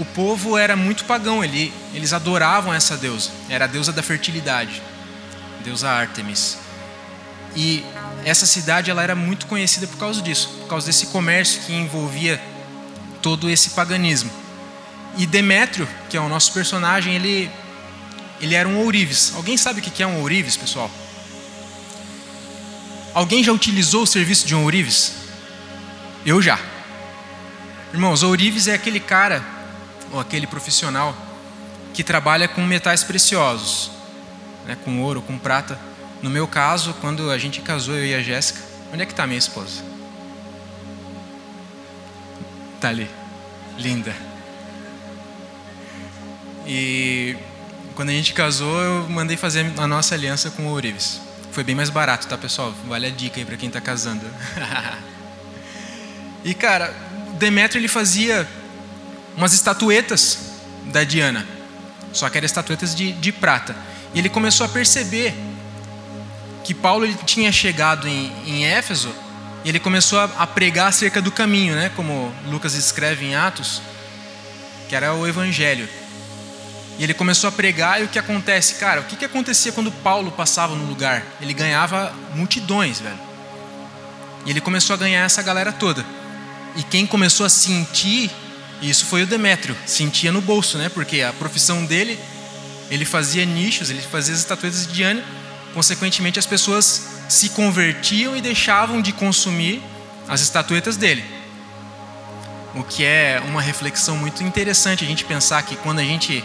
o 0.00 0.04
povo 0.06 0.56
era 0.56 0.74
muito 0.74 1.04
pagão, 1.04 1.44
ele, 1.44 1.70
eles 1.92 2.14
adoravam 2.14 2.72
essa 2.72 2.96
deusa, 2.96 3.30
era 3.50 3.66
a 3.66 3.68
deusa 3.68 3.92
da 3.92 4.02
fertilidade, 4.02 4.82
deusa 5.62 5.90
Ártemis. 5.90 6.56
E 7.54 7.84
essa 8.24 8.46
cidade 8.46 8.90
ela 8.90 9.02
era 9.02 9.14
muito 9.14 9.46
conhecida 9.46 9.86
por 9.86 9.98
causa 9.98 10.22
disso, 10.22 10.48
por 10.60 10.68
causa 10.68 10.86
desse 10.86 11.08
comércio 11.08 11.60
que 11.62 11.74
envolvia 11.74 12.40
todo 13.20 13.50
esse 13.50 13.70
paganismo. 13.70 14.30
E 15.18 15.26
Demétrio, 15.26 15.86
que 16.08 16.16
é 16.16 16.20
o 16.20 16.30
nosso 16.30 16.54
personagem, 16.54 17.14
ele, 17.14 17.50
ele 18.40 18.54
era 18.54 18.66
um 18.66 18.78
ourives. 18.78 19.34
Alguém 19.34 19.58
sabe 19.58 19.80
o 19.80 19.82
que 19.82 20.02
é 20.02 20.06
um 20.06 20.20
ourives, 20.20 20.56
pessoal? 20.56 20.90
Alguém 23.12 23.44
já 23.44 23.52
utilizou 23.52 24.04
o 24.04 24.06
serviço 24.06 24.46
de 24.46 24.54
um 24.54 24.62
ourives? 24.62 25.12
Eu 26.24 26.40
já. 26.40 26.58
Irmãos, 27.92 28.22
ourives 28.22 28.66
é 28.66 28.74
aquele 28.74 29.00
cara, 29.00 29.44
ou 30.12 30.20
aquele 30.20 30.46
profissional, 30.46 31.16
que 31.92 32.04
trabalha 32.04 32.48
com 32.48 32.62
metais 32.64 33.02
preciosos, 33.02 33.90
né, 34.66 34.76
com 34.84 35.00
ouro, 35.00 35.22
com 35.22 35.38
prata. 35.38 35.78
No 36.22 36.30
meu 36.30 36.46
caso, 36.46 36.94
quando 37.00 37.30
a 37.30 37.38
gente 37.38 37.60
casou, 37.60 37.94
eu 37.94 38.06
e 38.06 38.14
a 38.14 38.22
Jéssica, 38.22 38.60
onde 38.92 39.02
é 39.02 39.06
que 39.06 39.12
está 39.12 39.26
minha 39.26 39.38
esposa? 39.38 39.82
Está 42.76 42.88
ali, 42.88 43.10
linda. 43.78 44.14
E 46.66 47.36
quando 47.94 48.10
a 48.10 48.12
gente 48.12 48.32
casou, 48.32 48.80
eu 48.80 49.08
mandei 49.08 49.36
fazer 49.36 49.72
a 49.76 49.86
nossa 49.86 50.14
aliança 50.14 50.50
com 50.50 50.66
o 50.66 50.70
Ourives. 50.70 51.20
Foi 51.52 51.64
bem 51.64 51.74
mais 51.74 51.90
barato, 51.90 52.28
tá, 52.28 52.38
pessoal? 52.38 52.72
Vale 52.86 53.06
a 53.06 53.10
dica 53.10 53.38
aí 53.38 53.44
para 53.44 53.56
quem 53.56 53.66
está 53.66 53.80
casando. 53.80 54.24
e 56.44 56.54
cara, 56.54 56.94
Demétrio 57.38 57.80
ele 57.80 57.88
fazia 57.88 58.48
umas 59.36 59.52
estatuetas 59.52 60.38
da 60.86 61.04
Diana, 61.04 61.46
só 62.12 62.28
que 62.28 62.36
eram 62.36 62.46
estatuetas 62.46 62.94
de, 62.94 63.12
de 63.12 63.32
prata. 63.32 63.74
E 64.14 64.18
ele 64.18 64.28
começou 64.28 64.66
a 64.66 64.68
perceber 64.68 65.34
que 66.64 66.74
Paulo 66.74 67.04
ele 67.04 67.16
tinha 67.24 67.50
chegado 67.52 68.08
em, 68.08 68.32
em 68.46 68.64
Éfeso 68.64 69.14
e 69.64 69.68
ele 69.68 69.78
começou 69.78 70.18
a, 70.18 70.24
a 70.38 70.46
pregar 70.46 70.88
acerca 70.88 71.20
do 71.20 71.30
caminho, 71.30 71.74
né? 71.74 71.90
Como 71.94 72.32
Lucas 72.46 72.74
escreve 72.74 73.26
em 73.26 73.34
Atos, 73.34 73.82
que 74.88 74.96
era 74.96 75.14
o 75.14 75.26
Evangelho. 75.26 75.88
E 76.98 77.04
ele 77.04 77.14
começou 77.14 77.48
a 77.48 77.52
pregar, 77.52 78.00
e 78.00 78.04
o 78.04 78.08
que 78.08 78.18
acontece? 78.18 78.74
Cara, 78.74 79.00
o 79.00 79.04
que, 79.04 79.16
que 79.16 79.24
acontecia 79.24 79.72
quando 79.72 79.90
Paulo 79.90 80.30
passava 80.30 80.74
no 80.74 80.84
lugar? 80.84 81.24
Ele 81.40 81.54
ganhava 81.54 82.12
multidões, 82.34 83.00
velho. 83.00 83.18
E 84.44 84.50
ele 84.50 84.60
começou 84.60 84.94
a 84.94 84.96
ganhar 84.98 85.24
essa 85.24 85.42
galera 85.42 85.72
toda. 85.72 86.04
E 86.76 86.82
quem 86.82 87.06
começou 87.06 87.46
a 87.46 87.48
sentir 87.48 88.30
isso 88.88 89.06
foi 89.06 89.22
o 89.22 89.26
Demétrio. 89.26 89.76
Sentia 89.86 90.32
no 90.32 90.40
bolso, 90.40 90.78
né? 90.78 90.88
Porque 90.88 91.20
a 91.22 91.32
profissão 91.32 91.84
dele, 91.84 92.18
ele 92.90 93.04
fazia 93.04 93.44
nichos, 93.44 93.90
ele 93.90 94.00
fazia 94.00 94.34
as 94.34 94.40
estatuetas 94.40 94.86
de 94.86 94.94
Diana. 94.94 95.22
Consequentemente, 95.74 96.38
as 96.38 96.46
pessoas 96.46 97.08
se 97.28 97.50
convertiam 97.50 98.36
e 98.36 98.40
deixavam 98.40 99.00
de 99.00 99.12
consumir 99.12 99.82
as 100.26 100.40
estatuetas 100.40 100.96
dele. 100.96 101.24
O 102.74 102.82
que 102.82 103.04
é 103.04 103.42
uma 103.46 103.60
reflexão 103.60 104.16
muito 104.16 104.42
interessante 104.42 105.04
a 105.04 105.06
gente 105.06 105.24
pensar 105.24 105.62
que 105.62 105.76
quando 105.76 105.98
a 105.98 106.04
gente 106.04 106.42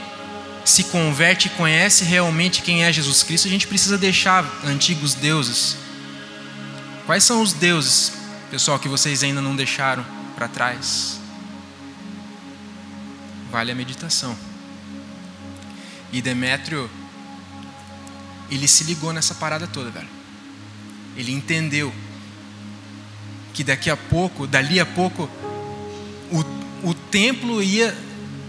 se 0.66 0.86
converte 0.86 1.48
e 1.48 1.52
conhece 1.52 2.04
realmente 2.04 2.64
quem 2.64 2.84
é 2.84 2.92
Jesus 2.92 3.22
Cristo, 3.22 3.48
a 3.48 3.52
gente 3.52 3.68
precisa 3.68 3.98
deixar 3.98 4.44
antigos 4.66 5.14
deuses. 5.14 5.78
Quais 7.06 7.24
são 7.24 7.42
os 7.42 7.54
deuses, 7.54 8.14
pessoal, 8.50 8.80
que 8.80 8.90
vocês 8.90 9.24
ainda 9.24 9.42
não 9.42 9.56
deixaram 9.56 10.04
para 10.36 10.48
trás? 10.48 11.25
Vale 13.56 13.72
a 13.72 13.76
meditação. 13.76 14.38
E 16.12 16.22
Demétrio, 16.22 16.90
ele 18.52 18.68
se 18.68 18.84
ligou 18.84 19.14
nessa 19.14 19.34
parada 19.34 19.66
toda, 19.66 19.90
velho. 19.90 20.10
Ele 21.16 21.32
entendeu 21.32 21.96
que 23.54 23.64
daqui 23.64 23.90
a 23.90 23.96
pouco, 23.96 24.46
dali 24.46 24.78
a 24.78 24.86
pouco, 24.86 25.30
o, 26.34 26.90
o 26.90 26.94
templo 26.94 27.64
ia 27.64 27.98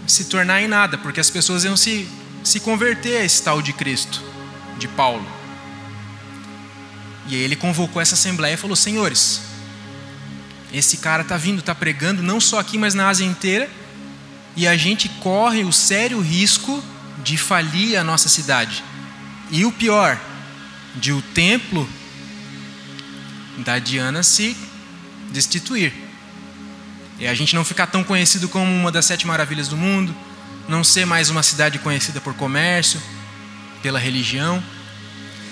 se 0.05 0.25
tornar 0.25 0.61
em 0.61 0.67
nada, 0.67 0.97
porque 0.97 1.21
as 1.21 1.29
pessoas 1.29 1.63
iam 1.63 1.77
se, 1.77 2.05
se 2.43 2.59
converter 2.59 3.21
a 3.21 3.23
esse 3.23 3.41
tal 3.41 3.61
de 3.61 3.71
Cristo, 3.71 4.21
de 4.77 4.89
Paulo. 4.89 5.25
E 7.29 7.35
aí 7.35 7.41
ele 7.41 7.55
convocou 7.55 8.01
essa 8.01 8.15
assembleia 8.15 8.55
e 8.55 8.57
falou: 8.57 8.75
Senhores, 8.75 9.39
esse 10.73 10.97
cara 10.97 11.21
está 11.21 11.37
vindo, 11.37 11.59
está 11.59 11.73
pregando 11.73 12.21
não 12.21 12.41
só 12.41 12.59
aqui, 12.59 12.77
mas 12.77 12.93
na 12.93 13.07
Ásia 13.07 13.23
inteira, 13.23 13.69
e 14.57 14.67
a 14.67 14.75
gente 14.75 15.07
corre 15.07 15.63
o 15.63 15.71
sério 15.71 16.19
risco 16.19 16.83
de 17.23 17.37
falir 17.37 17.95
a 17.95 18.03
nossa 18.03 18.27
cidade. 18.27 18.83
E 19.51 19.63
o 19.63 19.71
pior, 19.71 20.19
de 20.95 21.13
o 21.13 21.21
templo 21.21 21.87
da 23.59 23.77
Diana 23.77 24.23
se 24.23 24.57
destituir. 25.29 25.93
E 27.19 27.27
a 27.27 27.35
gente 27.35 27.53
não 27.53 27.63
ficar 27.63 27.85
tão 27.85 28.03
conhecido 28.03 28.49
como 28.49 28.65
uma 28.65 28.91
das 28.91 29.05
sete 29.05 29.27
maravilhas 29.27 29.67
do 29.67 29.77
mundo, 29.77 30.13
não 30.67 30.83
ser 30.83 31.05
mais 31.05 31.29
uma 31.29 31.43
cidade 31.43 31.77
conhecida 31.77 32.19
por 32.19 32.33
comércio, 32.33 32.99
pela 33.83 33.99
religião. 33.99 34.61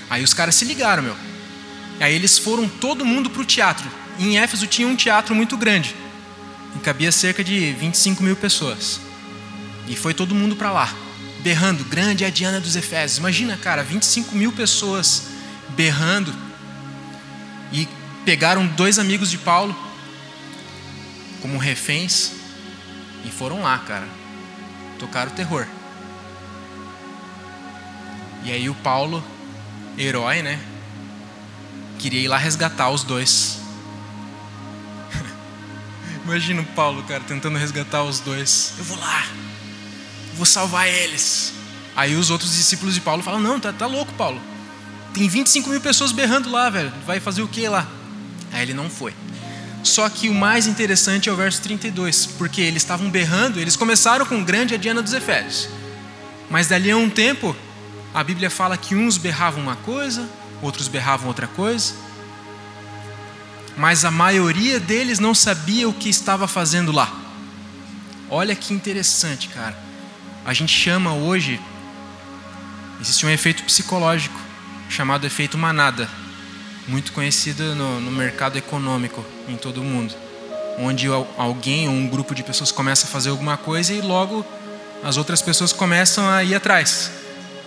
Aí 0.09 0.23
os 0.23 0.33
caras 0.33 0.55
se 0.55 0.65
ligaram, 0.65 1.03
meu. 1.03 1.15
Aí 1.99 2.13
eles 2.13 2.39
foram 2.39 2.67
todo 2.67 3.05
mundo 3.05 3.29
para 3.29 3.43
o 3.43 3.45
teatro. 3.45 3.87
Em 4.17 4.39
Éfeso 4.39 4.65
tinha 4.65 4.87
um 4.87 4.95
teatro 4.95 5.35
muito 5.35 5.55
grande, 5.55 5.95
e 6.75 6.79
cabia 6.79 7.11
cerca 7.11 7.43
de 7.43 7.73
25 7.73 8.21
mil 8.23 8.35
pessoas. 8.35 8.99
E 9.87 9.95
foi 9.95 10.13
todo 10.13 10.35
mundo 10.35 10.55
para 10.55 10.71
lá, 10.71 10.93
berrando: 11.41 11.83
Grande 11.85 12.23
é 12.23 12.27
a 12.27 12.29
Diana 12.29 12.59
dos 12.59 12.75
Efésios. 12.75 13.19
Imagina, 13.19 13.57
cara, 13.57 13.83
25 13.83 14.35
mil 14.35 14.51
pessoas 14.51 15.27
berrando. 15.69 16.33
E 17.71 17.87
pegaram 18.23 18.65
dois 18.65 18.99
amigos 18.99 19.29
de 19.29 19.37
Paulo, 19.37 19.75
como 21.41 21.57
reféns 21.57 22.31
e 23.25 23.29
foram 23.29 23.61
lá, 23.61 23.77
cara. 23.79 24.07
Tocaram 24.99 25.31
o 25.31 25.35
terror. 25.35 25.67
E 28.43 28.51
aí 28.51 28.69
o 28.69 28.75
Paulo, 28.75 29.23
herói, 29.97 30.41
né? 30.41 30.59
Queria 31.97 32.21
ir 32.21 32.27
lá 32.27 32.37
resgatar 32.37 32.89
os 32.89 33.03
dois. 33.03 33.64
Imagina 36.25 36.61
o 36.61 36.65
Paulo, 36.65 37.03
cara, 37.03 37.23
tentando 37.23 37.57
resgatar 37.57 38.03
os 38.03 38.19
dois. 38.19 38.73
Eu 38.79 38.83
vou 38.83 38.97
lá, 38.97 39.27
vou 40.33 40.45
salvar 40.45 40.87
eles. 40.87 41.53
Aí 41.95 42.15
os 42.15 42.31
outros 42.31 42.55
discípulos 42.55 42.95
de 42.95 43.01
Paulo 43.01 43.21
falam: 43.21 43.39
Não, 43.39 43.59
tá, 43.59 43.71
tá 43.71 43.85
louco, 43.85 44.11
Paulo. 44.13 44.41
Tem 45.13 45.29
25 45.29 45.69
mil 45.69 45.79
pessoas 45.79 46.11
berrando 46.11 46.49
lá, 46.49 46.69
velho. 46.69 46.91
Vai 47.05 47.19
fazer 47.19 47.43
o 47.43 47.47
que 47.47 47.67
lá? 47.69 47.87
Aí 48.51 48.63
ele 48.63 48.73
não 48.73 48.89
foi. 48.89 49.13
Só 49.83 50.09
que 50.09 50.27
o 50.27 50.33
mais 50.33 50.65
interessante 50.65 51.29
é 51.29 51.31
o 51.31 51.35
verso 51.35 51.61
32, 51.61 52.25
porque 52.25 52.59
eles 52.59 52.81
estavam 52.81 53.07
berrando, 53.07 53.59
eles 53.59 53.75
começaram 53.75 54.25
com 54.25 54.43
grande 54.43 54.73
a 54.73 54.77
Diana 54.77 55.03
dos 55.03 55.13
Efésios. 55.13 55.69
Mas 56.49 56.67
dali 56.67 56.89
a 56.89 56.97
um 56.97 57.07
tempo, 57.07 57.55
a 58.13 58.23
Bíblia 58.23 58.49
fala 58.49 58.75
que 58.77 58.95
uns 58.95 59.19
berravam 59.19 59.61
uma 59.61 59.75
coisa, 59.75 60.27
outros 60.59 60.87
berravam 60.87 61.27
outra 61.27 61.45
coisa, 61.45 61.93
mas 63.77 64.05
a 64.05 64.11
maioria 64.11 64.79
deles 64.79 65.19
não 65.19 65.33
sabia 65.33 65.87
o 65.87 65.93
que 65.93 66.09
estava 66.09 66.47
fazendo 66.47 66.91
lá. 66.91 67.11
Olha 68.29 68.55
que 68.55 68.73
interessante, 68.73 69.49
cara. 69.49 69.77
A 70.45 70.53
gente 70.53 70.71
chama 70.71 71.13
hoje, 71.13 71.59
existe 73.01 73.25
um 73.25 73.29
efeito 73.29 73.63
psicológico 73.63 74.39
chamado 74.89 75.25
efeito 75.25 75.57
manada, 75.57 76.07
muito 76.87 77.11
conhecido 77.11 77.75
no, 77.75 77.99
no 77.99 78.11
mercado 78.11 78.57
econômico 78.57 79.25
em 79.47 79.57
todo 79.57 79.81
o 79.81 79.83
mundo, 79.83 80.13
onde 80.77 81.07
alguém 81.37 81.87
ou 81.87 81.93
um 81.93 82.07
grupo 82.07 82.35
de 82.35 82.43
pessoas 82.43 82.71
começa 82.71 83.07
a 83.07 83.09
fazer 83.09 83.29
alguma 83.29 83.57
coisa 83.57 83.93
e 83.93 84.01
logo 84.01 84.45
as 85.03 85.17
outras 85.17 85.41
pessoas 85.41 85.73
começam 85.73 86.29
a 86.29 86.43
ir 86.43 86.55
atrás. 86.55 87.11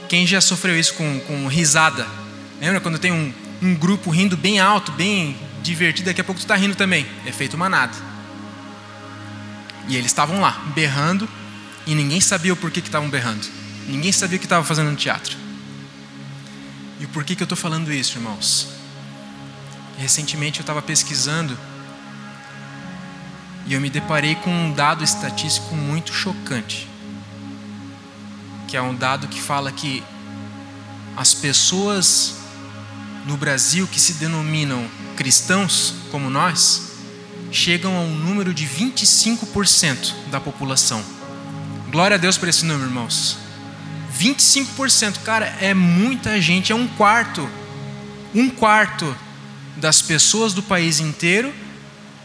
Quem 0.08 0.26
já 0.26 0.40
sofreu 0.40 0.78
isso 0.78 0.94
com, 0.94 1.20
com 1.20 1.46
risada? 1.46 2.06
Lembra 2.60 2.80
quando 2.80 2.98
tem 2.98 3.12
um, 3.12 3.32
um 3.60 3.74
grupo 3.74 4.10
rindo 4.10 4.36
bem 4.36 4.58
alto, 4.58 4.90
bem 4.92 5.36
divertido, 5.62 6.06
daqui 6.06 6.20
a 6.20 6.24
pouco 6.24 6.40
tu 6.40 6.44
está 6.44 6.54
rindo 6.54 6.74
também. 6.74 7.06
Efeito 7.26 7.56
manada. 7.56 7.96
E 9.88 9.96
eles 9.96 10.10
estavam 10.10 10.40
lá, 10.40 10.62
berrando, 10.74 11.28
e 11.86 11.94
ninguém 11.94 12.20
sabia 12.20 12.52
o 12.52 12.56
porquê 12.56 12.80
que 12.80 12.88
estavam 12.88 13.08
berrando. 13.08 13.46
Ninguém 13.86 14.12
sabia 14.12 14.36
o 14.36 14.38
que 14.38 14.46
estava 14.46 14.64
fazendo 14.64 14.90
no 14.90 14.96
teatro. 14.96 15.36
E 17.00 17.04
o 17.04 17.08
porquê 17.08 17.34
que 17.34 17.42
eu 17.42 17.46
estou 17.46 17.56
falando 17.56 17.92
isso, 17.92 18.18
irmãos? 18.18 18.68
Recentemente 19.96 20.60
eu 20.60 20.62
estava 20.62 20.82
pesquisando 20.82 21.56
e 23.66 23.74
eu 23.74 23.80
me 23.80 23.90
deparei 23.90 24.34
com 24.36 24.50
um 24.50 24.72
dado 24.72 25.02
estatístico 25.02 25.74
muito 25.74 26.12
chocante 26.12 26.88
que 28.68 28.76
é 28.76 28.82
um 28.82 28.94
dado 28.94 29.26
que 29.26 29.40
fala 29.40 29.72
que 29.72 30.04
as 31.16 31.32
pessoas 31.32 32.36
no 33.24 33.36
Brasil 33.36 33.88
que 33.88 33.98
se 33.98 34.12
denominam 34.12 34.86
cristãos, 35.18 35.94
como 36.12 36.30
nós, 36.30 36.92
chegam 37.50 37.96
a 37.96 38.00
um 38.02 38.14
número 38.14 38.54
de 38.54 38.64
25% 38.64 40.14
da 40.30 40.38
população. 40.38 41.04
Glória 41.90 42.14
a 42.14 42.18
Deus 42.18 42.38
por 42.38 42.48
esse 42.48 42.64
número, 42.64 42.88
irmãos. 42.88 43.36
25%, 44.16 45.24
cara, 45.24 45.46
é 45.60 45.74
muita 45.74 46.40
gente, 46.40 46.70
é 46.70 46.74
um 46.74 46.86
quarto. 46.86 47.50
Um 48.32 48.48
quarto 48.48 49.12
das 49.76 50.00
pessoas 50.00 50.52
do 50.54 50.62
país 50.62 51.00
inteiro 51.00 51.52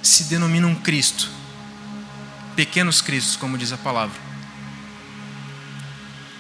se 0.03 0.25
denominam 0.25 0.75
Cristo. 0.75 1.31
Pequenos 2.55 3.01
cristos, 3.01 3.35
como 3.35 3.57
diz 3.57 3.73
a 3.73 3.77
palavra. 3.77 4.21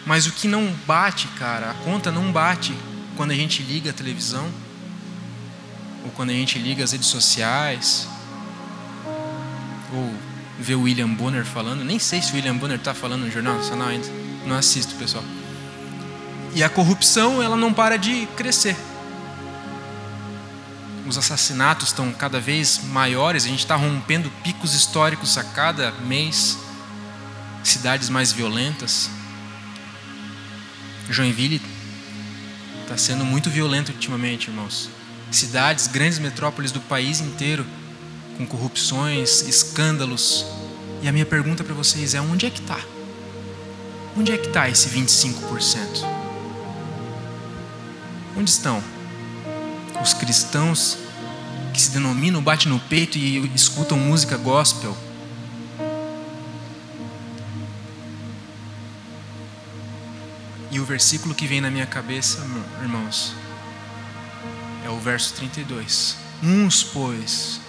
Mas 0.05 0.27
o 0.27 0.31
que 0.31 0.47
não 0.47 0.71
bate, 0.85 1.27
cara, 1.29 1.71
a 1.71 1.73
conta 1.83 2.11
não 2.11 2.31
bate 2.31 2.77
quando 3.17 3.31
a 3.31 3.35
gente 3.35 3.63
liga 3.63 3.89
a 3.89 3.93
televisão, 3.93 4.51
ou 6.03 6.11
quando 6.11 6.31
a 6.31 6.33
gente 6.33 6.59
liga 6.59 6.83
as 6.83 6.91
redes 6.91 7.07
sociais, 7.07 8.07
ou 9.93 10.13
vê 10.59 10.75
o 10.75 10.81
William 10.81 11.09
Bonner 11.09 11.45
falando. 11.45 11.83
Nem 11.83 11.99
sei 11.99 12.21
se 12.21 12.31
o 12.31 12.35
William 12.35 12.55
Bonner 12.55 12.77
está 12.77 12.93
falando 12.93 13.21
no 13.21 13.31
Jornal 13.31 13.55
Nacional 13.55 13.89
ainda. 13.89 14.07
Não 14.45 14.55
assisto, 14.55 14.95
pessoal. 14.95 15.23
E 16.55 16.63
a 16.63 16.69
corrupção, 16.69 17.41
ela 17.41 17.55
não 17.55 17.73
para 17.73 17.97
de 17.97 18.25
crescer. 18.37 18.75
Os 21.05 21.17
assassinatos 21.17 21.89
estão 21.89 22.11
cada 22.13 22.39
vez 22.39 22.79
maiores, 22.83 23.45
a 23.45 23.47
gente 23.47 23.59
está 23.59 23.75
rompendo 23.75 24.31
picos 24.43 24.73
históricos 24.73 25.37
a 25.37 25.43
cada 25.43 25.91
mês. 25.91 26.57
Cidades 27.63 28.09
mais 28.09 28.31
violentas. 28.31 29.09
Joinville 31.09 31.61
está 32.83 32.97
sendo 32.97 33.25
muito 33.25 33.49
violento 33.49 33.91
ultimamente, 33.91 34.49
irmãos. 34.49 34.89
Cidades, 35.33 35.87
grandes 35.87 36.19
metrópoles 36.19 36.71
do 36.71 36.79
país 36.79 37.19
inteiro, 37.19 37.65
com 38.37 38.45
corrupções, 38.45 39.41
escândalos. 39.41 40.45
E 41.01 41.07
a 41.07 41.11
minha 41.11 41.25
pergunta 41.25 41.63
para 41.63 41.73
vocês 41.73 42.13
é: 42.13 42.21
onde 42.21 42.45
é 42.45 42.51
que 42.51 42.61
está? 42.61 42.79
Onde 44.15 44.31
é 44.31 44.37
que 44.37 44.47
está 44.47 44.69
esse 44.69 44.89
25%? 44.89 46.05
Onde 48.37 48.49
estão 48.49 48.83
os 50.01 50.13
cristãos 50.13 50.99
que 51.73 51.81
se 51.81 51.89
denominam, 51.89 52.41
bate 52.41 52.69
no 52.69 52.79
peito 52.79 53.17
e 53.17 53.51
escutam 53.55 53.97
música 53.97 54.37
gospel? 54.37 54.95
E 60.69 60.79
o 60.79 60.85
versículo 60.85 61.33
que 61.33 61.47
vem 61.47 61.59
na 61.59 61.71
minha 61.71 61.87
cabeça, 61.87 62.39
irmãos, 62.81 63.33
o 64.93 64.99
verso 64.99 65.33
32. 65.35 66.17
Uns, 66.41 66.83
pois, 66.83 67.59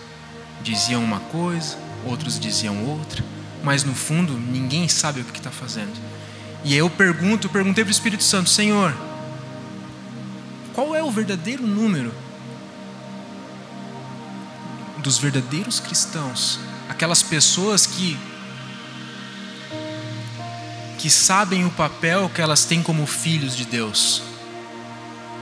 diziam 0.62 1.02
uma 1.02 1.20
coisa, 1.20 1.76
outros 2.04 2.38
diziam 2.38 2.84
outra, 2.84 3.24
mas 3.62 3.84
no 3.84 3.94
fundo 3.94 4.32
ninguém 4.32 4.88
sabe 4.88 5.20
o 5.20 5.24
que 5.24 5.38
está 5.38 5.50
fazendo. 5.50 5.92
E 6.64 6.74
eu 6.74 6.88
pergunto, 6.88 7.46
eu 7.46 7.50
perguntei 7.50 7.84
para 7.84 7.90
o 7.90 7.92
Espírito 7.92 8.24
Santo, 8.24 8.48
Senhor, 8.48 8.94
qual 10.72 10.94
é 10.94 11.02
o 11.02 11.10
verdadeiro 11.10 11.66
número 11.66 12.12
dos 14.98 15.18
verdadeiros 15.18 15.78
cristãos? 15.78 16.58
Aquelas 16.88 17.22
pessoas 17.22 17.86
que 17.86 18.18
que 20.98 21.10
sabem 21.10 21.66
o 21.66 21.70
papel 21.70 22.30
que 22.34 22.40
elas 22.40 22.64
têm 22.64 22.82
como 22.82 23.06
filhos 23.06 23.54
de 23.54 23.66
Deus. 23.66 24.22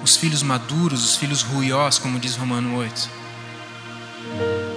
Os 0.03 0.17
filhos 0.17 0.43
maduros, 0.43 1.05
os 1.05 1.17
filhos 1.17 1.43
ruiós, 1.43 1.99
como 1.99 2.19
diz 2.19 2.37
Romano 2.37 2.77
8. 2.77 3.11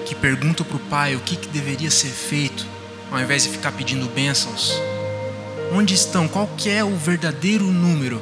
Que 0.06 0.14
perguntam 0.14 0.66
para 0.66 0.78
o 0.78 0.80
pai 0.80 1.16
o 1.16 1.20
que, 1.20 1.36
que 1.36 1.48
deveria 1.48 1.90
ser 1.90 2.10
feito, 2.10 2.66
ao 3.12 3.20
invés 3.20 3.44
de 3.44 3.50
ficar 3.50 3.72
pedindo 3.72 4.08
bênçãos. 4.10 4.72
Onde 5.74 5.94
estão? 5.94 6.28
Qual 6.28 6.48
que 6.56 6.70
é 6.70 6.84
o 6.84 6.96
verdadeiro 6.96 7.66
número? 7.66 8.22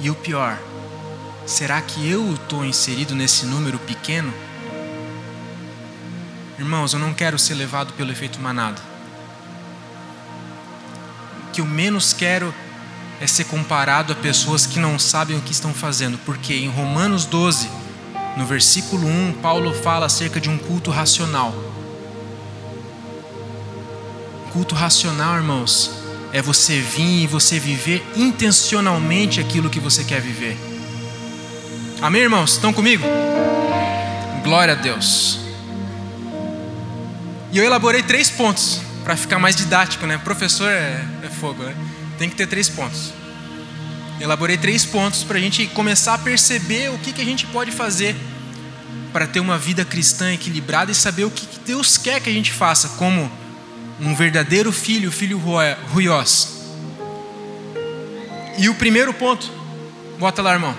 E 0.00 0.08
o 0.10 0.14
pior, 0.14 0.58
será 1.46 1.80
que 1.80 2.08
eu 2.08 2.34
estou 2.34 2.64
inserido 2.64 3.14
nesse 3.14 3.44
número 3.44 3.78
pequeno? 3.80 4.32
Irmãos, 6.58 6.92
eu 6.92 6.98
não 6.98 7.12
quero 7.12 7.38
ser 7.38 7.54
levado 7.54 7.92
pelo 7.92 8.10
efeito 8.10 8.40
manada 8.40 8.80
que 11.58 11.60
eu 11.60 11.66
menos 11.66 12.12
quero 12.12 12.54
é 13.20 13.26
ser 13.26 13.44
comparado 13.44 14.12
a 14.12 14.16
pessoas 14.16 14.66
que 14.66 14.78
não 14.78 14.98
sabem 14.98 15.36
o 15.36 15.40
que 15.40 15.52
estão 15.52 15.74
fazendo, 15.74 16.18
porque 16.24 16.54
em 16.54 16.68
Romanos 16.68 17.24
12, 17.24 17.68
no 18.36 18.46
versículo 18.46 19.06
1, 19.06 19.34
Paulo 19.42 19.74
fala 19.74 20.06
acerca 20.06 20.40
de 20.40 20.48
um 20.48 20.56
culto 20.56 20.90
racional. 20.90 21.52
Culto 24.52 24.74
racional, 24.74 25.36
irmãos, 25.36 25.90
é 26.32 26.40
você 26.40 26.80
vir 26.80 27.24
e 27.24 27.26
você 27.26 27.58
viver 27.58 28.04
intencionalmente 28.14 29.40
aquilo 29.40 29.70
que 29.70 29.80
você 29.80 30.04
quer 30.04 30.20
viver. 30.20 30.56
Amém, 32.00 32.22
irmãos? 32.22 32.52
Estão 32.52 32.72
comigo? 32.72 33.04
Glória 34.44 34.74
a 34.74 34.76
Deus. 34.76 35.40
E 37.50 37.58
eu 37.58 37.64
elaborei 37.64 38.02
três 38.02 38.30
pontos 38.30 38.80
para 39.02 39.16
ficar 39.16 39.38
mais 39.38 39.56
didático, 39.56 40.06
né? 40.06 40.18
Professor 40.18 40.70
é, 40.70 41.04
é 41.24 41.28
fogo, 41.28 41.64
né? 41.64 41.74
Tem 42.18 42.28
que 42.28 42.36
ter 42.36 42.46
três 42.46 42.68
pontos. 42.68 43.12
Elaborei 44.20 44.56
três 44.56 44.84
pontos 44.84 45.22
para 45.22 45.38
a 45.38 45.40
gente 45.40 45.66
começar 45.68 46.14
a 46.14 46.18
perceber 46.18 46.90
o 46.90 46.98
que, 46.98 47.12
que 47.12 47.22
a 47.22 47.24
gente 47.24 47.46
pode 47.46 47.70
fazer 47.70 48.16
para 49.12 49.26
ter 49.26 49.40
uma 49.40 49.56
vida 49.56 49.84
cristã 49.84 50.32
equilibrada 50.32 50.90
e 50.90 50.94
saber 50.94 51.24
o 51.24 51.30
que, 51.30 51.46
que 51.46 51.60
Deus 51.60 51.96
quer 51.96 52.20
que 52.20 52.28
a 52.28 52.32
gente 52.32 52.52
faça 52.52 52.88
como 52.90 53.30
um 54.00 54.14
verdadeiro 54.14 54.72
filho, 54.72 55.10
filho 55.12 55.40
ruiós. 55.92 56.58
E 58.58 58.68
o 58.68 58.74
primeiro 58.74 59.14
ponto, 59.14 59.50
bota 60.18 60.42
lá, 60.42 60.52
irmão, 60.52 60.76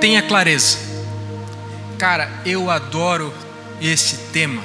tenha 0.00 0.22
clareza. 0.22 0.78
Cara, 1.98 2.30
eu 2.46 2.70
adoro 2.70 3.34
esse 3.80 4.16
tema 4.32 4.62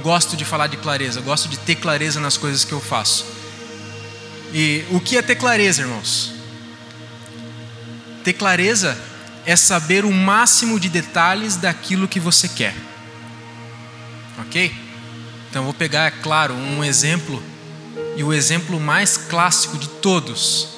gosto 0.00 0.36
de 0.36 0.44
falar 0.44 0.66
de 0.66 0.76
clareza, 0.76 1.20
gosto 1.20 1.48
de 1.48 1.58
ter 1.58 1.76
clareza 1.76 2.18
nas 2.18 2.36
coisas 2.36 2.64
que 2.64 2.72
eu 2.72 2.80
faço. 2.80 3.24
E 4.52 4.84
o 4.90 5.00
que 5.00 5.16
é 5.16 5.22
ter 5.22 5.36
clareza, 5.36 5.82
irmãos? 5.82 6.32
Ter 8.24 8.32
clareza 8.32 8.98
é 9.46 9.56
saber 9.56 10.04
o 10.04 10.12
máximo 10.12 10.78
de 10.78 10.88
detalhes 10.88 11.56
daquilo 11.56 12.08
que 12.08 12.20
você 12.20 12.48
quer. 12.48 12.74
Ok? 14.38 14.72
Então 15.48 15.64
vou 15.64 15.74
pegar, 15.74 16.06
é 16.06 16.10
claro, 16.10 16.54
um 16.54 16.84
exemplo, 16.84 17.42
e 18.16 18.22
o 18.22 18.32
exemplo 18.32 18.78
mais 18.78 19.16
clássico 19.16 19.78
de 19.78 19.88
todos 19.88 20.68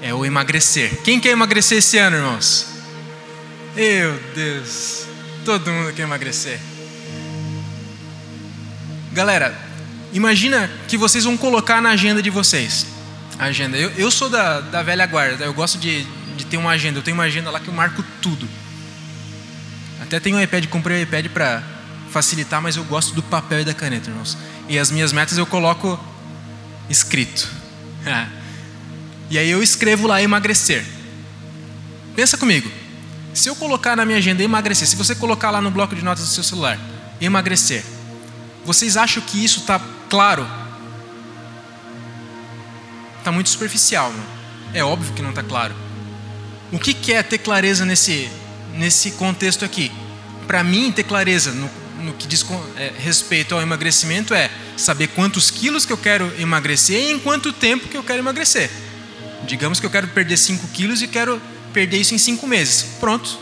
é 0.00 0.12
o 0.12 0.24
emagrecer. 0.24 1.02
Quem 1.02 1.20
quer 1.20 1.30
emagrecer 1.30 1.78
esse 1.78 1.98
ano, 1.98 2.16
irmãos? 2.16 2.66
Meu 3.74 4.18
Deus, 4.34 5.04
todo 5.44 5.70
mundo 5.70 5.92
quer 5.92 6.02
emagrecer. 6.02 6.60
Galera, 9.12 9.71
imagina 10.12 10.70
que 10.88 10.96
vocês 10.96 11.24
vão 11.24 11.36
colocar 11.36 11.80
na 11.80 11.90
agenda 11.90 12.22
de 12.22 12.30
vocês. 12.30 12.86
agenda. 13.38 13.76
Eu, 13.76 13.90
eu 13.90 14.10
sou 14.10 14.28
da, 14.28 14.60
da 14.60 14.82
velha 14.82 15.06
guarda, 15.06 15.44
eu 15.44 15.54
gosto 15.54 15.78
de, 15.78 16.04
de 16.36 16.46
ter 16.46 16.56
uma 16.56 16.70
agenda. 16.70 16.98
Eu 16.98 17.02
tenho 17.02 17.16
uma 17.16 17.24
agenda 17.24 17.50
lá 17.50 17.60
que 17.60 17.68
eu 17.68 17.74
marco 17.74 18.04
tudo. 18.20 18.48
Até 20.00 20.20
tenho 20.20 20.36
um 20.36 20.40
iPad, 20.42 20.66
comprei 20.66 20.98
um 20.98 21.02
iPad 21.02 21.26
para 21.28 21.62
facilitar, 22.10 22.60
mas 22.60 22.76
eu 22.76 22.84
gosto 22.84 23.14
do 23.14 23.22
papel 23.22 23.60
e 23.60 23.64
da 23.64 23.72
caneta, 23.72 24.10
irmãos. 24.10 24.36
E 24.68 24.78
as 24.78 24.90
minhas 24.90 25.12
metas 25.12 25.38
eu 25.38 25.46
coloco 25.46 25.98
escrito. 26.88 27.48
e 29.30 29.38
aí 29.38 29.50
eu 29.50 29.62
escrevo 29.62 30.06
lá 30.06 30.22
emagrecer. 30.22 30.84
Pensa 32.14 32.36
comigo. 32.36 32.70
Se 33.32 33.48
eu 33.48 33.56
colocar 33.56 33.96
na 33.96 34.04
minha 34.04 34.18
agenda 34.18 34.42
emagrecer, 34.42 34.86
se 34.86 34.94
você 34.94 35.14
colocar 35.14 35.50
lá 35.50 35.60
no 35.62 35.70
bloco 35.70 35.96
de 35.96 36.04
notas 36.04 36.28
do 36.28 36.30
seu 36.30 36.42
celular, 36.42 36.78
emagrecer, 37.20 37.82
vocês 38.64 38.96
acham 38.96 39.22
que 39.22 39.42
isso 39.42 39.60
está 39.60 39.80
claro? 40.12 40.46
Está 43.18 43.32
muito 43.32 43.48
superficial, 43.48 44.12
não? 44.12 44.24
É 44.74 44.84
óbvio 44.84 45.14
que 45.14 45.22
não 45.22 45.30
está 45.30 45.42
claro. 45.42 45.74
O 46.70 46.78
que, 46.78 46.92
que 46.92 47.14
é 47.14 47.22
ter 47.22 47.38
clareza 47.38 47.86
nesse, 47.86 48.28
nesse 48.74 49.12
contexto 49.12 49.64
aqui? 49.64 49.90
Para 50.46 50.62
mim, 50.62 50.92
ter 50.92 51.04
clareza 51.04 51.52
no, 51.52 51.70
no 52.02 52.12
que 52.12 52.26
diz 52.26 52.44
é, 52.76 52.92
respeito 52.98 53.54
ao 53.54 53.62
emagrecimento 53.62 54.34
é 54.34 54.50
saber 54.76 55.06
quantos 55.08 55.50
quilos 55.50 55.86
que 55.86 55.94
eu 55.94 55.96
quero 55.96 56.30
emagrecer 56.38 57.08
e 57.08 57.12
em 57.12 57.18
quanto 57.18 57.50
tempo 57.50 57.88
que 57.88 57.96
eu 57.96 58.04
quero 58.04 58.18
emagrecer. 58.18 58.70
Digamos 59.46 59.80
que 59.80 59.86
eu 59.86 59.90
quero 59.90 60.08
perder 60.08 60.36
5 60.36 60.68
quilos 60.68 61.00
e 61.00 61.08
quero 61.08 61.40
perder 61.72 61.96
isso 61.96 62.14
em 62.14 62.18
5 62.18 62.46
meses. 62.46 62.84
Pronto. 63.00 63.38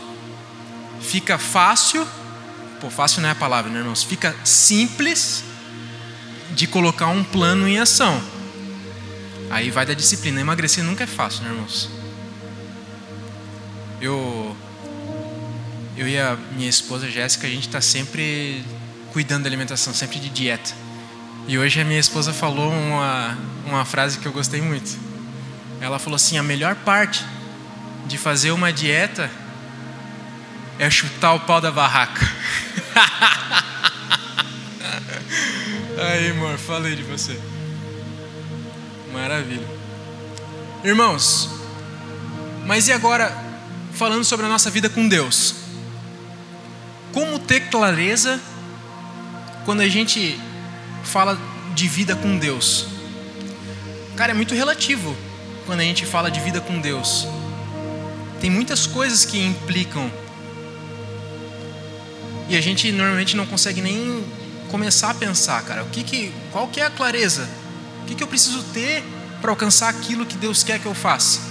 Fica 1.01 1.37
fácil. 1.37 2.07
Pô, 2.79 2.89
fácil 2.89 3.21
não 3.21 3.27
é 3.27 3.33
a 3.33 3.35
palavra, 3.35 3.69
né, 3.69 3.79
irmãos? 3.79 4.03
Fica 4.03 4.33
simples 4.45 5.50
de 6.53 6.67
colocar 6.67 7.07
um 7.07 7.23
plano 7.23 7.67
em 7.67 7.79
ação. 7.79 8.21
Aí 9.49 9.69
vai 9.69 9.85
da 9.85 9.93
disciplina. 9.93 10.39
Emagrecer 10.39 10.83
nunca 10.83 11.03
é 11.03 11.07
fácil, 11.07 11.43
né, 11.43 11.49
irmãos? 11.49 11.89
Eu 13.99 14.55
eu 15.97 16.07
e 16.07 16.17
a 16.17 16.37
minha 16.53 16.69
esposa 16.69 17.09
Jéssica, 17.09 17.45
a 17.45 17.49
gente 17.49 17.67
está 17.67 17.81
sempre 17.81 18.63
cuidando 19.11 19.43
da 19.43 19.49
alimentação, 19.49 19.93
sempre 19.93 20.19
de 20.19 20.29
dieta. 20.29 20.71
E 21.47 21.57
hoje 21.57 21.81
a 21.81 21.85
minha 21.85 21.99
esposa 21.99 22.31
falou 22.31 22.71
uma, 22.71 23.37
uma 23.65 23.85
frase 23.85 24.17
que 24.17 24.25
eu 24.25 24.31
gostei 24.31 24.61
muito. 24.61 24.97
Ela 25.79 25.99
falou 25.99 26.15
assim: 26.15 26.37
a 26.37 26.43
melhor 26.43 26.75
parte 26.75 27.25
de 28.07 28.17
fazer 28.17 28.51
uma 28.51 28.71
dieta 28.71 29.29
é 30.79 30.89
chutar 30.89 31.33
o 31.33 31.41
pau 31.41 31.59
da 31.59 31.71
barraca. 31.71 32.27
Aí, 36.21 36.29
amor, 36.29 36.55
falei 36.59 36.95
de 36.95 37.01
você. 37.01 37.35
Maravilha. 39.11 39.67
Irmãos, 40.83 41.49
mas 42.63 42.87
e 42.87 42.91
agora, 42.91 43.35
falando 43.91 44.23
sobre 44.23 44.45
a 44.45 44.49
nossa 44.49 44.69
vida 44.69 44.87
com 44.87 45.07
Deus? 45.07 45.55
Como 47.11 47.39
ter 47.39 47.71
clareza 47.71 48.39
quando 49.65 49.81
a 49.81 49.87
gente 49.87 50.39
fala 51.03 51.39
de 51.73 51.87
vida 51.87 52.15
com 52.15 52.37
Deus? 52.37 52.85
Cara, 54.15 54.31
é 54.31 54.35
muito 54.35 54.53
relativo 54.53 55.17
quando 55.65 55.79
a 55.79 55.83
gente 55.83 56.05
fala 56.05 56.29
de 56.29 56.39
vida 56.39 56.61
com 56.61 56.79
Deus. 56.79 57.27
Tem 58.39 58.51
muitas 58.51 58.85
coisas 58.85 59.25
que 59.25 59.43
implicam. 59.43 60.11
E 62.47 62.55
a 62.55 62.61
gente 62.61 62.91
normalmente 62.91 63.35
não 63.35 63.47
consegue 63.47 63.81
nem 63.81 64.23
começar 64.71 65.09
a 65.09 65.13
pensar, 65.13 65.61
cara, 65.63 65.83
o 65.83 65.89
que 65.89 66.01
que, 66.01 66.33
qual 66.51 66.69
que 66.69 66.79
é 66.79 66.85
a 66.85 66.89
clareza? 66.89 67.47
O 68.01 68.05
que, 68.05 68.15
que 68.15 68.23
eu 68.23 68.27
preciso 68.27 68.63
ter 68.73 69.03
para 69.41 69.51
alcançar 69.51 69.89
aquilo 69.89 70.25
que 70.25 70.37
Deus 70.37 70.63
quer 70.63 70.79
que 70.79 70.85
eu 70.85 70.95
faça? 70.95 71.41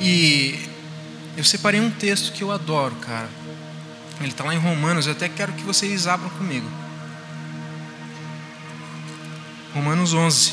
E 0.00 0.68
eu 1.36 1.44
separei 1.44 1.80
um 1.80 1.90
texto 1.90 2.32
que 2.32 2.42
eu 2.42 2.50
adoro, 2.50 2.96
cara. 2.96 3.28
Ele 4.20 4.30
está 4.30 4.44
lá 4.44 4.52
em 4.52 4.58
Romanos, 4.58 5.06
eu 5.06 5.12
até 5.12 5.28
quero 5.28 5.52
que 5.52 5.62
vocês 5.62 6.08
abram 6.08 6.28
comigo. 6.30 6.68
Romanos 9.72 10.12
11, 10.12 10.52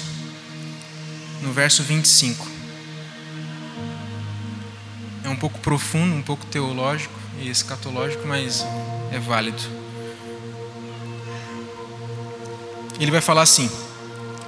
no 1.41 1.51
verso 1.51 1.83
25. 1.83 2.47
É 5.23 5.29
um 5.29 5.35
pouco 5.35 5.59
profundo, 5.59 6.15
um 6.15 6.21
pouco 6.21 6.45
teológico 6.45 7.13
e 7.39 7.49
escatológico, 7.49 8.25
mas 8.27 8.65
é 9.11 9.19
válido. 9.19 9.78
Ele 12.99 13.11
vai 13.11 13.21
falar 13.21 13.43
assim: 13.43 13.69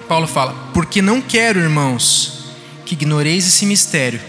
Paulo 0.07 0.27
fala, 0.27 0.53
porque 0.73 1.01
não 1.01 1.21
quero, 1.21 1.59
irmãos, 1.59 2.45
que 2.85 2.93
ignoreis 2.93 3.47
esse 3.47 3.65
mistério, 3.65 4.19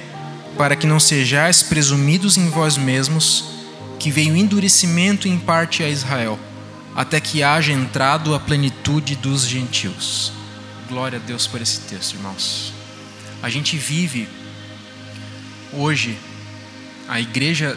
para 0.57 0.77
que 0.77 0.87
não 0.87 1.01
sejais 1.01 1.63
presumidos 1.63 2.37
em 2.37 2.49
vós 2.49 2.77
mesmos 2.77 3.47
que 3.99 4.11
veio 4.11 4.37
endurecimento 4.37 5.29
em 5.29 5.39
parte 5.39 5.83
a 5.83 5.89
Israel, 5.89 6.39
até 6.95 7.21
que 7.21 7.43
haja 7.43 7.73
entrado 7.73 8.35
a 8.35 8.41
plenitude 8.41 9.17
dos 9.17 9.47
gentios. 9.47 10.33
Glória 10.89 11.19
a 11.19 11.27
Deus 11.27 11.47
por 11.47 11.61
esse 11.61 11.81
texto, 11.81 12.15
irmãos. 12.15 12.73
A 13.43 13.49
gente 13.49 13.77
vive 13.77 14.29
hoje, 15.73 16.19
a 17.09 17.21
igreja 17.21 17.77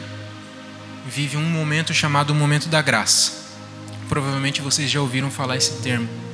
vive 1.08 1.38
um 1.38 1.50
momento 1.50 1.94
chamado 1.94 2.36
momento 2.36 2.68
da 2.68 2.82
graça. 2.82 3.46
Provavelmente 4.10 4.62
vocês 4.62 4.90
já 4.90 5.02
ouviram 5.02 5.32
falar 5.32 5.58
esse 5.58 5.82
termo. 5.82 6.25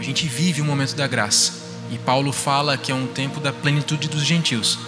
A 0.00 0.02
gente 0.02 0.26
vive 0.26 0.60
o 0.60 0.64
momento 0.64 0.96
da 0.96 1.06
graça. 1.06 1.52
E 1.92 1.98
Paulo 1.98 2.32
fala 2.32 2.76
que 2.76 2.90
é 2.90 2.94
um 2.94 3.06
tempo 3.06 3.38
da 3.38 3.52
plenitude 3.52 4.08
dos 4.08 4.24
gentios 4.24 4.78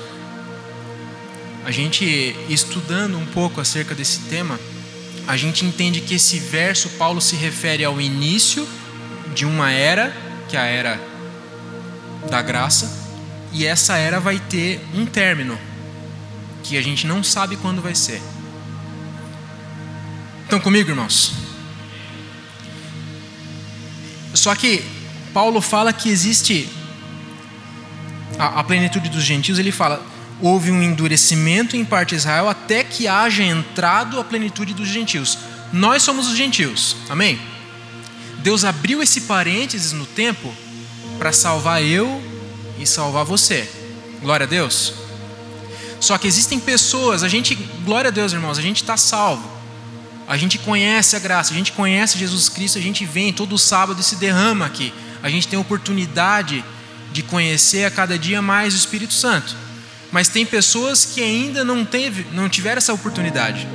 a 1.65 1.71
gente 1.71 2.05
estudando 2.49 3.17
um 3.17 3.27
pouco 3.27 3.61
acerca 3.61 3.95
desse 3.95 4.21
tema, 4.23 4.59
a 5.27 5.37
gente 5.37 5.65
entende 5.65 6.01
que 6.01 6.15
esse 6.15 6.39
verso 6.39 6.91
Paulo 6.91 7.21
se 7.21 7.37
refere 7.37 7.85
ao 7.85 8.01
início 8.01 8.69
de 9.35 9.47
uma 9.47 9.71
era, 9.71 10.13
que 10.49 10.57
é 10.57 10.61
a 10.61 10.65
era 10.65 11.01
da 12.29 12.43
graça, 12.43 13.01
e 13.53 13.65
essa 13.65 13.97
era 13.97 14.19
vai 14.19 14.41
ter 14.41 14.81
um 14.95 15.07
término, 15.07 15.59
que 16.65 16.77
a 16.77 16.83
gente 16.83 17.07
não 17.07 17.23
sabe 17.23 17.57
quando 17.57 17.81
vai 17.81 17.95
ser. 17.95 18.21
Estão 20.43 20.61
comigo, 20.61 20.91
irmãos? 20.91 21.33
Só 24.35 24.55
que 24.55 24.85
Paulo 25.33 25.61
fala 25.61 25.93
que 25.93 26.09
existe 26.09 26.69
a, 28.39 28.61
a 28.61 28.65
plenitude 28.65 29.09
dos 29.09 29.23
gentios, 29.23 29.59
ele 29.59 29.73
fala, 29.73 30.05
houve 30.41 30.71
um 30.71 30.83
endurecimento 30.83 31.77
em 31.77 31.85
parte 31.85 32.11
de 32.11 32.17
Israel 32.17 32.49
até 32.49 32.83
que 32.83 33.07
haja 33.07 33.43
entrado 33.43 34.19
a 34.19 34.25
plenitude 34.25 34.75
dos 34.75 34.89
gentios. 34.89 35.39
Nós 35.73 36.03
somos 36.03 36.29
os 36.29 36.37
gentios, 36.37 36.97
amém? 37.09 37.41
Deus 38.39 38.65
abriu 38.65 39.03
esse 39.03 39.23
parênteses 39.23 39.93
no 39.93 40.05
tempo 40.05 40.53
para 41.19 41.33
salvar 41.33 41.83
eu 41.83 42.21
e 42.79 42.87
salvar 42.87 43.25
você. 43.25 43.69
Glória 44.21 44.45
a 44.45 44.49
Deus. 44.49 44.95
Só 46.01 46.19
que 46.19 46.27
existem 46.27 46.59
pessoas, 46.59 47.23
a 47.23 47.29
gente, 47.29 47.55
glória 47.85 48.09
a 48.09 48.11
Deus, 48.11 48.33
irmãos, 48.33 48.59
a 48.59 48.63
gente 48.63 48.83
está 48.83 48.97
salvo. 48.97 49.49
A 50.27 50.37
gente 50.37 50.59
conhece 50.59 51.15
a 51.15 51.19
graça, 51.21 51.53
a 51.53 51.57
gente 51.57 51.73
conhece 51.73 52.19
Jesus 52.19 52.49
Cristo, 52.49 52.79
a 52.79 52.81
gente 52.81 53.05
vem 53.05 53.33
todo 53.33 53.57
sábado 53.57 54.01
e 54.01 54.05
se 54.05 54.17
derrama 54.17 54.67
aqui. 54.67 54.93
A 55.23 55.29
gente 55.29 55.49
tem 55.49 55.57
a 55.57 55.61
oportunidade 55.61 56.65
de 57.13 57.23
conhecer 57.23 57.85
a 57.85 57.91
cada 57.91 58.19
dia 58.19 58.43
mais 58.43 58.75
o 58.75 58.77
Espírito 58.77 59.13
Santo. 59.13 59.55
Mas 60.11 60.29
tem 60.29 60.45
pessoas 60.45 61.05
que 61.05 61.23
ainda 61.23 61.65
não, 61.65 61.85
teve, 61.85 62.27
não 62.33 62.49
tiveram 62.49 62.79
essa 62.79 62.93
oportunidade. 62.93 63.67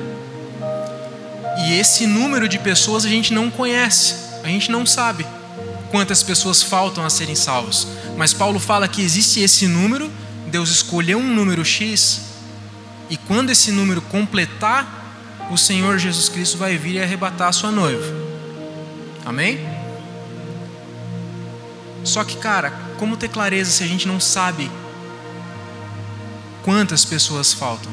E 1.65 1.73
esse 1.73 2.05
número 2.05 2.47
de 2.47 2.59
pessoas 2.59 3.05
a 3.05 3.09
gente 3.09 3.33
não 3.33 3.49
conhece, 3.49 4.15
a 4.43 4.47
gente 4.47 4.69
não 4.71 4.85
sabe 4.85 5.25
quantas 5.89 6.21
pessoas 6.21 6.61
faltam 6.61 7.03
a 7.03 7.09
serem 7.09 7.35
salvos. 7.35 7.87
Mas 8.15 8.33
Paulo 8.33 8.59
fala 8.59 8.87
que 8.87 9.01
existe 9.01 9.39
esse 9.39 9.67
número, 9.67 10.11
Deus 10.47 10.69
escolheu 10.69 11.17
um 11.17 11.33
número 11.33 11.65
X, 11.65 12.21
e 13.09 13.17
quando 13.17 13.49
esse 13.49 13.71
número 13.71 14.01
completar, 14.01 15.47
o 15.49 15.57
Senhor 15.57 15.97
Jesus 15.97 16.29
Cristo 16.29 16.57
vai 16.57 16.77
vir 16.77 16.95
e 16.95 17.01
arrebatar 17.01 17.47
a 17.47 17.53
sua 17.53 17.71
noiva. 17.71 18.05
Amém? 19.25 19.76
Só 22.07 22.23
que, 22.23 22.37
cara, 22.37 22.71
como 22.97 23.17
ter 23.17 23.27
clareza 23.27 23.69
se 23.69 23.83
a 23.83 23.87
gente 23.87 24.07
não 24.07 24.17
sabe 24.17 24.71
quantas 26.63 27.03
pessoas 27.03 27.51
faltam? 27.51 27.91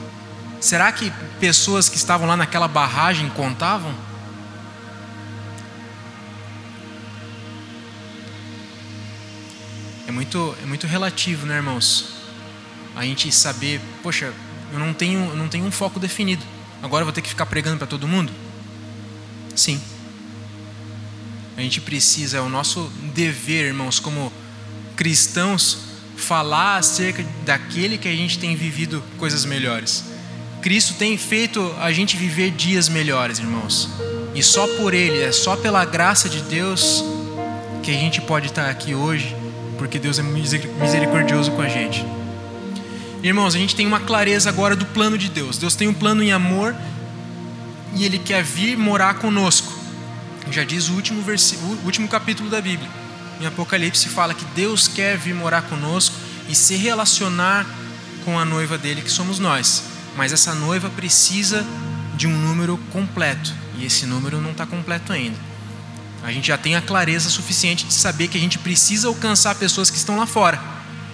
Será 0.61 0.91
que 0.93 1.13
pessoas 1.41 1.89
que 1.89 1.97
estavam 1.97 2.27
lá 2.27 2.37
naquela 2.37 2.69
barragem 2.69 3.29
contavam? 3.31 3.93
É 10.07 10.13
muito, 10.13 10.57
é 10.63 10.67
muito 10.67 10.87
relativo, 10.87 11.45
né, 11.45 11.57
irmãos? 11.57 12.15
A 12.95 13.05
gente 13.05 13.33
saber, 13.33 13.81
poxa, 14.01 14.33
eu 14.73 14.79
não 14.79 14.95
tenho, 14.95 15.29
eu 15.31 15.37
não 15.37 15.49
tenho 15.49 15.67
um 15.67 15.73
foco 15.73 15.99
definido. 15.99 16.45
Agora 16.81 17.03
eu 17.03 17.07
vou 17.07 17.13
ter 17.13 17.21
que 17.21 17.29
ficar 17.29 17.47
pregando 17.47 17.79
para 17.79 17.87
todo 17.89 18.07
mundo? 18.07 18.33
Sim. 19.57 19.81
A 21.57 21.61
gente 21.61 21.81
precisa, 21.81 22.39
é 22.39 22.41
o 22.41 22.49
nosso 22.49 22.91
dever, 23.15 23.67
irmãos, 23.67 24.01
como 24.01 24.33
cristãos, 24.97 25.79
falar 26.17 26.77
acerca 26.77 27.25
daquele 27.45 27.99
que 27.99 28.09
a 28.09 28.15
gente 28.15 28.39
tem 28.39 28.57
vivido 28.57 29.03
coisas 29.19 29.45
melhores. 29.45 30.05
Cristo 30.63 30.95
tem 30.95 31.19
feito 31.19 31.75
a 31.79 31.93
gente 31.93 32.17
viver 32.17 32.51
dias 32.51 32.89
melhores, 32.89 33.39
irmãos. 33.39 33.91
E 34.35 34.43
só 34.43 34.67
por 34.79 34.95
Ele, 34.95 35.23
é 35.23 35.31
só 35.31 35.57
pela 35.57 35.85
graça 35.85 36.29
de 36.29 36.41
Deus 36.41 37.05
que 37.83 37.91
a 37.91 37.95
gente 37.95 38.21
pode 38.23 38.47
estar 38.47 38.71
aqui 38.71 38.95
hoje, 38.95 39.37
porque 39.77 39.99
Deus 39.99 40.19
é 40.19 40.23
misericordioso 40.23 41.53
com 41.53 41.61
a 41.61 41.69
gente. 41.69 42.03
Irmãos, 43.23 43.55
a 43.55 43.59
gente 43.59 43.77
tem 43.77 43.87
uma 43.87 44.01
clareza 44.01 44.49
agora 44.49 44.75
do 44.75 44.87
plano 44.87 45.19
de 45.19 45.29
Deus. 45.29 45.59
Deus 45.59 45.75
tem 45.75 45.87
um 45.87 45.95
plano 45.95 46.23
em 46.23 46.33
amor 46.33 46.75
e 47.95 48.05
Ele 48.05 48.19
quer 48.19 48.43
vir 48.43 48.77
morar 48.77 49.15
conosco. 49.15 49.74
Já 50.55 50.63
diz 50.63 50.89
o 50.89 50.93
último, 50.93 51.21
o 51.21 51.85
último 51.85 52.07
capítulo 52.07 52.49
da 52.49 52.61
Bíblia. 52.61 52.89
Em 53.41 53.47
Apocalipse 53.47 54.09
fala 54.09 54.33
que 54.33 54.45
Deus 54.55 54.87
quer 54.87 55.19
vir 55.19 55.35
morar 55.35 55.63
conosco 55.63 56.15
e 56.49 56.55
se 56.55 56.77
relacionar 56.77 57.67
com 58.25 58.39
a 58.39 58.45
noiva 58.45 58.79
dele, 58.79 59.03
que 59.03 59.11
somos 59.11 59.41
nós. 59.41 59.83
Mas 60.17 60.33
essa 60.33 60.55
noiva 60.55 60.89
precisa 60.89 61.67
de 62.15 62.29
um 62.29 62.39
número 62.39 62.79
completo. 62.93 63.53
E 63.77 63.85
esse 63.85 64.07
número 64.07 64.41
não 64.41 64.53
está 64.53 64.65
completo 64.65 65.13
ainda. 65.13 65.37
A 66.23 66.31
gente 66.31 66.47
já 66.47 66.57
tem 66.57 66.77
a 66.77 66.81
clareza 66.81 67.29
suficiente 67.29 67.85
de 67.85 67.93
saber 67.93 68.29
que 68.29 68.39
a 68.39 68.41
gente 68.41 68.59
precisa 68.59 69.09
alcançar 69.09 69.57
pessoas 69.57 69.91
que 69.91 69.97
estão 69.97 70.17
lá 70.17 70.25
fora. 70.25 70.63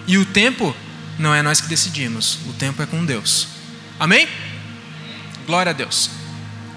E 0.05 0.19
o 0.19 0.25
tempo 0.25 0.75
não 1.17 1.33
é 1.33 1.41
nós 1.41 1.59
que 1.59 1.67
decidimos, 1.67 2.37
o 2.47 2.53
tempo 2.53 2.83
é 2.83 2.85
com 2.85 3.03
Deus. 3.03 3.47
Amém? 3.99 4.27
Glória 5.47 5.71
a 5.71 5.73
Deus. 5.73 6.11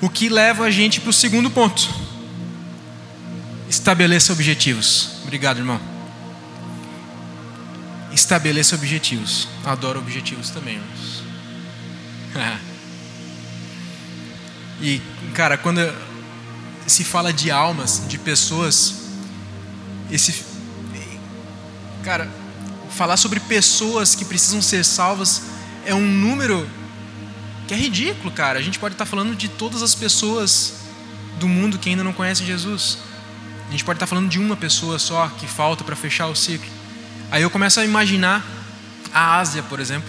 O 0.01 0.09
que 0.09 0.31
leva 0.31 0.65
a 0.65 0.71
gente 0.71 0.99
para 0.99 1.11
o 1.11 1.13
segundo 1.13 1.51
ponto. 1.51 2.04
Estabeleça 3.75 4.33
objetivos. 4.33 5.17
Obrigado, 5.25 5.59
irmão. 5.59 5.81
Estabeleça 8.13 8.77
objetivos. 8.77 9.49
Adoro 9.65 9.99
objetivos 9.99 10.49
também, 10.51 10.75
irmãos. 10.75 11.25
e, 14.81 15.03
cara, 15.35 15.59
quando 15.59 15.81
se 16.87 17.03
fala 17.03 17.33
de 17.33 17.51
almas, 17.51 18.05
de 18.07 18.17
pessoas, 18.17 18.95
esse. 20.09 20.45
Cara, 22.05 22.31
falar 22.91 23.17
sobre 23.17 23.41
pessoas 23.41 24.15
que 24.15 24.25
precisam 24.25 24.63
ser 24.63 24.85
salvas 24.85 25.43
é 25.85 25.93
um 25.93 26.07
número 26.07 26.65
que 27.67 27.75
é 27.75 27.77
ridículo, 27.77 28.31
cara. 28.31 28.57
A 28.57 28.63
gente 28.63 28.79
pode 28.79 28.95
estar 28.95 29.05
falando 29.05 29.35
de 29.35 29.49
todas 29.49 29.83
as 29.83 29.97
pessoas 29.97 30.75
do 31.41 31.49
mundo 31.49 31.77
que 31.77 31.91
ainda 31.91 32.05
não 32.05 32.13
conhecem 32.13 32.47
Jesus. 32.47 32.99
A 33.69 33.71
gente 33.71 33.85
pode 33.85 33.97
estar 33.97 34.07
falando 34.07 34.29
de 34.29 34.39
uma 34.39 34.57
pessoa 34.57 34.99
só 34.99 35.29
que 35.29 35.47
falta 35.47 35.83
para 35.85 35.97
fechar 35.97 36.27
o 36.27 36.35
ciclo. 36.35 36.69
Aí 37.31 37.43
eu 37.43 37.51
começo 37.51 37.81
a 37.81 37.85
imaginar 37.85 38.45
a 39.13 39.39
Ásia, 39.39 39.63
por 39.63 39.81
exemplo. 39.81 40.09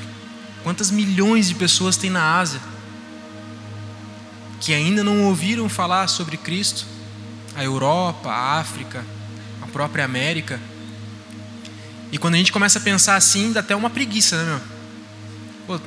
Quantas 0.63 0.91
milhões 0.91 1.47
de 1.47 1.55
pessoas 1.55 1.95
tem 1.95 2.09
na 2.09 2.39
Ásia 2.39 2.59
que 4.59 4.73
ainda 4.73 5.03
não 5.03 5.23
ouviram 5.23 5.69
falar 5.69 6.07
sobre 6.07 6.37
Cristo? 6.37 6.85
A 7.55 7.63
Europa, 7.63 8.29
a 8.29 8.59
África, 8.59 9.05
a 9.61 9.67
própria 9.67 10.03
América. 10.03 10.59
E 12.11 12.17
quando 12.17 12.35
a 12.35 12.37
gente 12.37 12.51
começa 12.51 12.79
a 12.79 12.81
pensar 12.81 13.15
assim, 13.15 13.51
dá 13.51 13.59
até 13.59 13.75
uma 13.75 13.89
preguiça, 13.89 14.37
né, 14.37 14.43
meu? 14.45 14.61
Pô, 15.67 15.85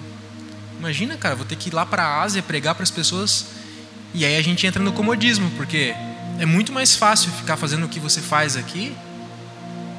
imagina, 0.78 1.16
cara, 1.16 1.34
vou 1.34 1.44
ter 1.44 1.56
que 1.56 1.68
ir 1.68 1.74
lá 1.74 1.84
para 1.84 2.04
a 2.04 2.22
Ásia 2.22 2.42
pregar 2.42 2.74
para 2.74 2.84
as 2.84 2.90
pessoas. 2.90 3.46
E 4.14 4.24
aí 4.24 4.36
a 4.36 4.42
gente 4.42 4.66
entra 4.66 4.82
no 4.82 4.92
comodismo, 4.92 5.50
porque 5.56 5.94
é 6.38 6.46
muito 6.46 6.72
mais 6.72 6.94
fácil 6.94 7.32
ficar 7.32 7.56
fazendo 7.56 7.84
o 7.84 7.88
que 7.88 7.98
você 7.98 8.20
faz 8.20 8.56
aqui 8.56 8.96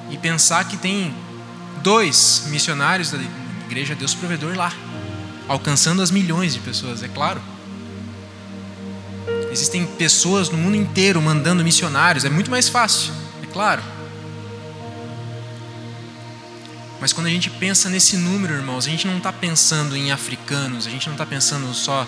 e 0.09 0.17
pensar 0.17 0.63
que 0.65 0.77
tem 0.77 1.13
dois 1.83 2.45
missionários 2.47 3.11
da 3.11 3.19
Igreja 3.65 3.93
Deus 3.93 4.15
Provedor 4.15 4.55
lá, 4.55 4.71
alcançando 5.47 6.01
as 6.01 6.09
milhões 6.09 6.53
de 6.53 6.59
pessoas, 6.59 7.03
é 7.03 7.07
claro. 7.07 7.41
Existem 9.51 9.85
pessoas 9.85 10.49
no 10.49 10.57
mundo 10.57 10.75
inteiro 10.75 11.21
mandando 11.21 11.63
missionários, 11.63 12.23
é 12.23 12.29
muito 12.29 12.49
mais 12.49 12.69
fácil, 12.69 13.13
é 13.43 13.45
claro. 13.47 13.83
Mas 17.01 17.13
quando 17.13 17.27
a 17.27 17.29
gente 17.29 17.49
pensa 17.49 17.89
nesse 17.89 18.17
número, 18.17 18.53
irmãos, 18.53 18.85
a 18.85 18.89
gente 18.89 19.07
não 19.07 19.17
está 19.17 19.31
pensando 19.31 19.95
em 19.95 20.11
africanos, 20.11 20.85
a 20.85 20.89
gente 20.89 21.07
não 21.07 21.13
está 21.13 21.25
pensando 21.25 21.73
só 21.73 22.07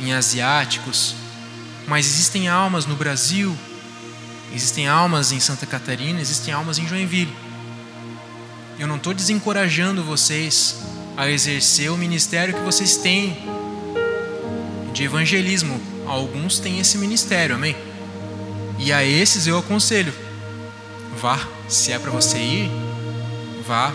em 0.00 0.12
asiáticos, 0.12 1.14
mas 1.86 2.06
existem 2.06 2.48
almas 2.48 2.86
no 2.86 2.96
Brasil, 2.96 3.56
existem 4.54 4.88
almas 4.88 5.32
em 5.32 5.40
Santa 5.40 5.66
Catarina, 5.66 6.20
existem 6.20 6.52
almas 6.52 6.78
em 6.78 6.86
Joinville. 6.86 7.34
Eu 8.78 8.86
não 8.86 8.96
estou 8.96 9.12
desencorajando 9.14 10.02
vocês 10.02 10.76
a 11.16 11.28
exercer 11.28 11.90
o 11.90 11.96
ministério 11.96 12.54
que 12.54 12.60
vocês 12.60 12.96
têm 12.96 13.36
de 14.92 15.04
evangelismo. 15.04 15.80
Alguns 16.06 16.58
têm 16.58 16.80
esse 16.80 16.98
ministério, 16.98 17.54
amém? 17.54 17.76
E 18.78 18.92
a 18.92 19.04
esses 19.04 19.46
eu 19.46 19.58
aconselho: 19.58 20.12
vá, 21.20 21.38
se 21.68 21.92
é 21.92 21.98
para 21.98 22.10
você 22.10 22.38
ir, 22.38 22.70
vá. 23.66 23.92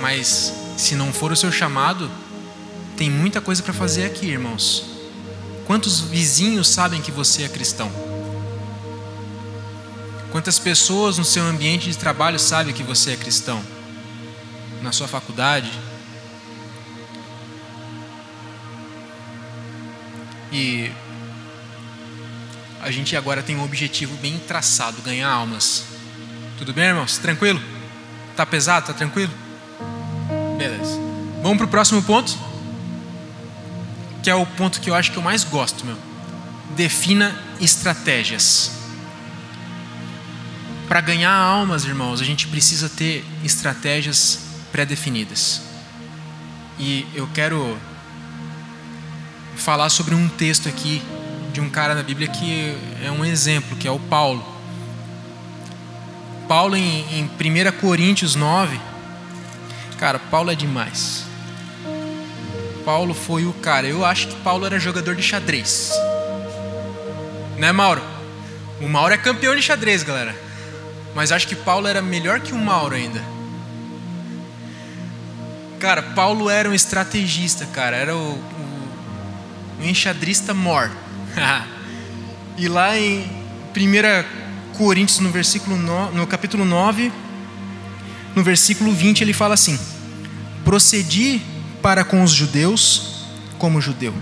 Mas 0.00 0.52
se 0.76 0.94
não 0.94 1.12
for 1.12 1.32
o 1.32 1.36
seu 1.36 1.50
chamado, 1.50 2.10
tem 2.96 3.10
muita 3.10 3.40
coisa 3.40 3.62
para 3.62 3.72
fazer 3.72 4.04
aqui, 4.04 4.26
irmãos. 4.26 4.97
Quantos 5.68 6.00
vizinhos 6.00 6.66
sabem 6.66 7.02
que 7.02 7.12
você 7.12 7.42
é 7.42 7.48
cristão? 7.48 7.92
Quantas 10.32 10.58
pessoas 10.58 11.18
no 11.18 11.26
seu 11.26 11.44
ambiente 11.44 11.90
de 11.90 11.98
trabalho 11.98 12.38
sabem 12.38 12.72
que 12.72 12.82
você 12.82 13.12
é 13.12 13.16
cristão? 13.16 13.62
Na 14.80 14.92
sua 14.92 15.06
faculdade? 15.06 15.70
E 20.50 20.90
a 22.80 22.90
gente 22.90 23.14
agora 23.14 23.42
tem 23.42 23.54
um 23.54 23.62
objetivo 23.62 24.16
bem 24.16 24.38
traçado, 24.38 25.02
ganhar 25.02 25.28
almas. 25.30 25.84
Tudo 26.56 26.72
bem, 26.72 26.86
irmãos? 26.86 27.18
Tranquilo? 27.18 27.60
Tá 28.34 28.46
pesado? 28.46 28.86
Tá 28.86 28.94
tranquilo? 28.94 29.34
Beleza. 30.56 30.98
Vamos 31.42 31.58
para 31.58 31.66
o 31.66 31.68
próximo 31.68 32.02
ponto, 32.02 32.38
que 34.22 34.30
é 34.30 34.34
o 34.34 34.44
ponto 34.44 34.80
que 34.80 34.90
eu 34.90 34.94
acho 34.94 35.12
que 35.12 35.16
eu 35.16 35.22
mais 35.22 35.44
gosto, 35.44 35.84
meu. 35.84 35.96
Defina 36.76 37.34
estratégias. 37.60 38.72
Para 40.88 41.00
ganhar 41.00 41.32
almas, 41.32 41.84
irmãos, 41.84 42.20
a 42.20 42.24
gente 42.24 42.46
precisa 42.46 42.88
ter 42.88 43.24
estratégias 43.44 44.40
pré-definidas. 44.72 45.62
E 46.78 47.06
eu 47.14 47.28
quero 47.34 47.76
falar 49.56 49.90
sobre 49.90 50.14
um 50.14 50.28
texto 50.28 50.68
aqui 50.68 51.02
de 51.52 51.60
um 51.60 51.68
cara 51.68 51.94
na 51.94 52.02
Bíblia 52.02 52.28
que 52.28 52.74
é 53.02 53.10
um 53.10 53.24
exemplo, 53.24 53.76
que 53.76 53.88
é 53.88 53.90
o 53.90 53.98
Paulo. 53.98 54.44
Paulo 56.46 56.76
em, 56.76 57.04
em 57.12 57.24
1 57.24 57.72
Coríntios 57.80 58.34
9, 58.34 58.80
cara, 59.98 60.18
Paulo 60.18 60.50
é 60.50 60.54
demais. 60.54 61.27
Paulo 62.88 63.12
foi 63.12 63.44
o 63.44 63.52
cara. 63.52 63.86
Eu 63.86 64.02
acho 64.02 64.28
que 64.28 64.36
Paulo 64.36 64.64
era 64.64 64.80
jogador 64.80 65.14
de 65.14 65.22
xadrez. 65.22 65.92
Né, 67.58 67.70
Mauro? 67.70 68.00
O 68.80 68.88
Mauro 68.88 69.12
é 69.12 69.18
campeão 69.18 69.54
de 69.54 69.60
xadrez, 69.60 70.02
galera. 70.02 70.34
Mas 71.14 71.30
acho 71.30 71.46
que 71.46 71.54
Paulo 71.54 71.86
era 71.86 72.00
melhor 72.00 72.40
que 72.40 72.54
o 72.54 72.56
Mauro 72.56 72.94
ainda. 72.94 73.22
Cara, 75.78 76.00
Paulo 76.00 76.48
era 76.48 76.66
um 76.66 76.72
estrategista, 76.72 77.66
cara. 77.66 77.94
Era 77.94 78.16
o, 78.16 78.32
o, 78.32 79.84
enxadrista 79.84 80.54
mor. 80.54 80.90
e 82.56 82.68
lá 82.68 82.98
em 82.98 83.20
1 83.76 84.78
Coríntios, 84.78 85.20
no, 85.20 85.30
versículo 85.30 85.76
no, 85.76 86.10
no 86.12 86.26
capítulo 86.26 86.64
9, 86.64 87.12
no 88.34 88.42
versículo 88.42 88.94
20, 88.94 89.20
ele 89.20 89.34
fala 89.34 89.52
assim: 89.52 89.78
Procedi 90.64 91.42
para 91.82 92.04
com 92.04 92.22
os 92.22 92.32
judeus 92.32 93.18
como 93.58 93.80
judeu, 93.80 94.14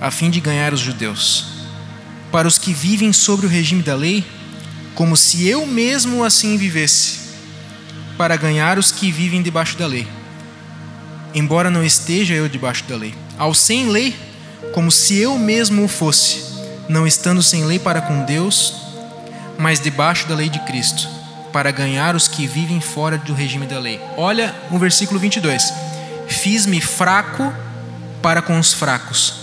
a 0.00 0.10
fim 0.10 0.30
de 0.30 0.40
ganhar 0.40 0.72
os 0.72 0.80
judeus. 0.80 1.46
Para 2.30 2.46
os 2.46 2.58
que 2.58 2.72
vivem 2.72 3.12
sobre 3.12 3.46
o 3.46 3.48
regime 3.48 3.82
da 3.82 3.94
lei, 3.94 4.24
como 4.94 5.16
se 5.16 5.46
eu 5.46 5.66
mesmo 5.66 6.24
assim 6.24 6.56
vivesse, 6.56 7.20
para 8.16 8.36
ganhar 8.36 8.78
os 8.78 8.90
que 8.90 9.10
vivem 9.10 9.42
debaixo 9.42 9.78
da 9.78 9.86
lei. 9.86 10.06
Embora 11.34 11.70
não 11.70 11.84
esteja 11.84 12.34
eu 12.34 12.48
debaixo 12.48 12.84
da 12.84 12.96
lei, 12.96 13.14
ao 13.38 13.54
sem 13.54 13.88
lei, 13.88 14.14
como 14.72 14.90
se 14.90 15.16
eu 15.16 15.38
mesmo 15.38 15.84
o 15.84 15.88
fosse, 15.88 16.42
não 16.88 17.06
estando 17.06 17.42
sem 17.42 17.64
lei 17.64 17.78
para 17.78 18.00
com 18.00 18.24
Deus, 18.24 18.74
mas 19.58 19.80
debaixo 19.80 20.26
da 20.26 20.34
lei 20.34 20.48
de 20.48 20.58
Cristo, 20.60 21.08
para 21.52 21.70
ganhar 21.70 22.16
os 22.16 22.28
que 22.28 22.46
vivem 22.46 22.80
fora 22.80 23.16
do 23.16 23.34
regime 23.34 23.66
da 23.66 23.78
lei. 23.78 24.00
Olha 24.16 24.54
o 24.70 24.78
versículo 24.78 25.18
22. 25.20 25.72
Fiz-me 26.40 26.80
fraco 26.80 27.52
para 28.22 28.42
com 28.42 28.58
os 28.58 28.72
fracos, 28.72 29.34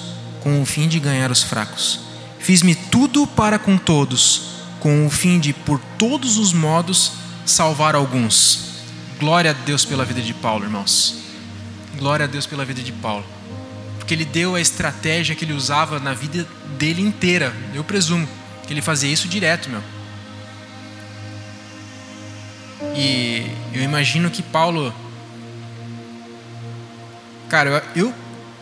com 0.42 0.62
o 0.62 0.66
fim 0.66 0.88
de 0.88 1.00
ganhar 1.00 1.32
os 1.32 1.44
fracos. 1.44 2.00
Fiz-me 2.40 2.76
tudo 2.76 3.26
para 3.26 3.58
com 3.58 3.78
todos 3.78 4.56
com 4.86 5.08
o 5.08 5.10
fim 5.10 5.40
de, 5.40 5.52
por 5.52 5.82
todos 5.98 6.38
os 6.38 6.54
modos, 6.54 7.14
salvar 7.44 7.96
alguns. 7.96 8.84
Glória 9.20 9.50
a 9.50 9.54
Deus 9.56 9.84
pela 9.84 10.06
vida 10.06 10.22
de 10.22 10.32
Paulo, 10.32 10.64
irmãos. 10.64 11.24
Glória 11.98 12.26
a 12.26 12.28
Deus 12.28 12.46
pela 12.46 12.64
vida 12.64 12.84
de 12.84 12.92
Paulo. 12.92 13.26
Porque 13.98 14.14
ele 14.14 14.26
deu 14.26 14.54
a 14.54 14.62
estratégia 14.62 15.34
que 15.34 15.44
ele 15.44 15.54
usava 15.54 16.00
na 16.00 16.14
vida 16.14 16.48
dele 16.78 17.02
inteira. 17.02 17.52
Eu 17.74 17.84
presumo 17.84 18.30
que 18.68 18.74
ele 18.74 18.82
fazia 18.82 19.12
isso 19.12 19.28
direto, 19.28 19.72
meu. 19.72 19.82
E 22.96 23.52
eu 23.74 23.82
imagino 23.82 24.30
que 24.30 24.44
Paulo. 24.44 24.94
Cara, 27.50 27.84
eu 27.96 28.14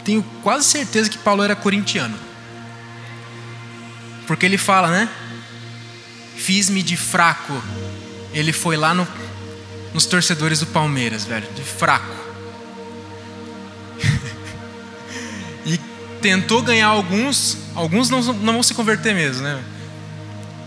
tenho 0.03 0.23
quase 0.41 0.65
certeza 0.65 1.09
que 1.09 1.17
Paulo 1.17 1.43
era 1.43 1.55
corintiano. 1.55 2.17
Porque 4.27 4.45
ele 4.45 4.57
fala, 4.57 4.89
né? 4.89 5.09
Fiz-me 6.35 6.81
de 6.81 6.97
fraco. 6.97 7.61
Ele 8.33 8.51
foi 8.51 8.75
lá 8.75 8.93
no, 8.93 9.07
nos 9.93 10.05
torcedores 10.05 10.59
do 10.59 10.67
Palmeiras, 10.67 11.23
velho, 11.25 11.47
de 11.53 11.61
fraco. 11.61 12.13
e 15.65 15.79
tentou 16.21 16.61
ganhar 16.61 16.87
alguns, 16.87 17.57
alguns 17.75 18.09
não, 18.09 18.21
não 18.21 18.53
vão 18.53 18.63
se 18.63 18.73
converter 18.73 19.13
mesmo, 19.13 19.43
né? 19.43 19.63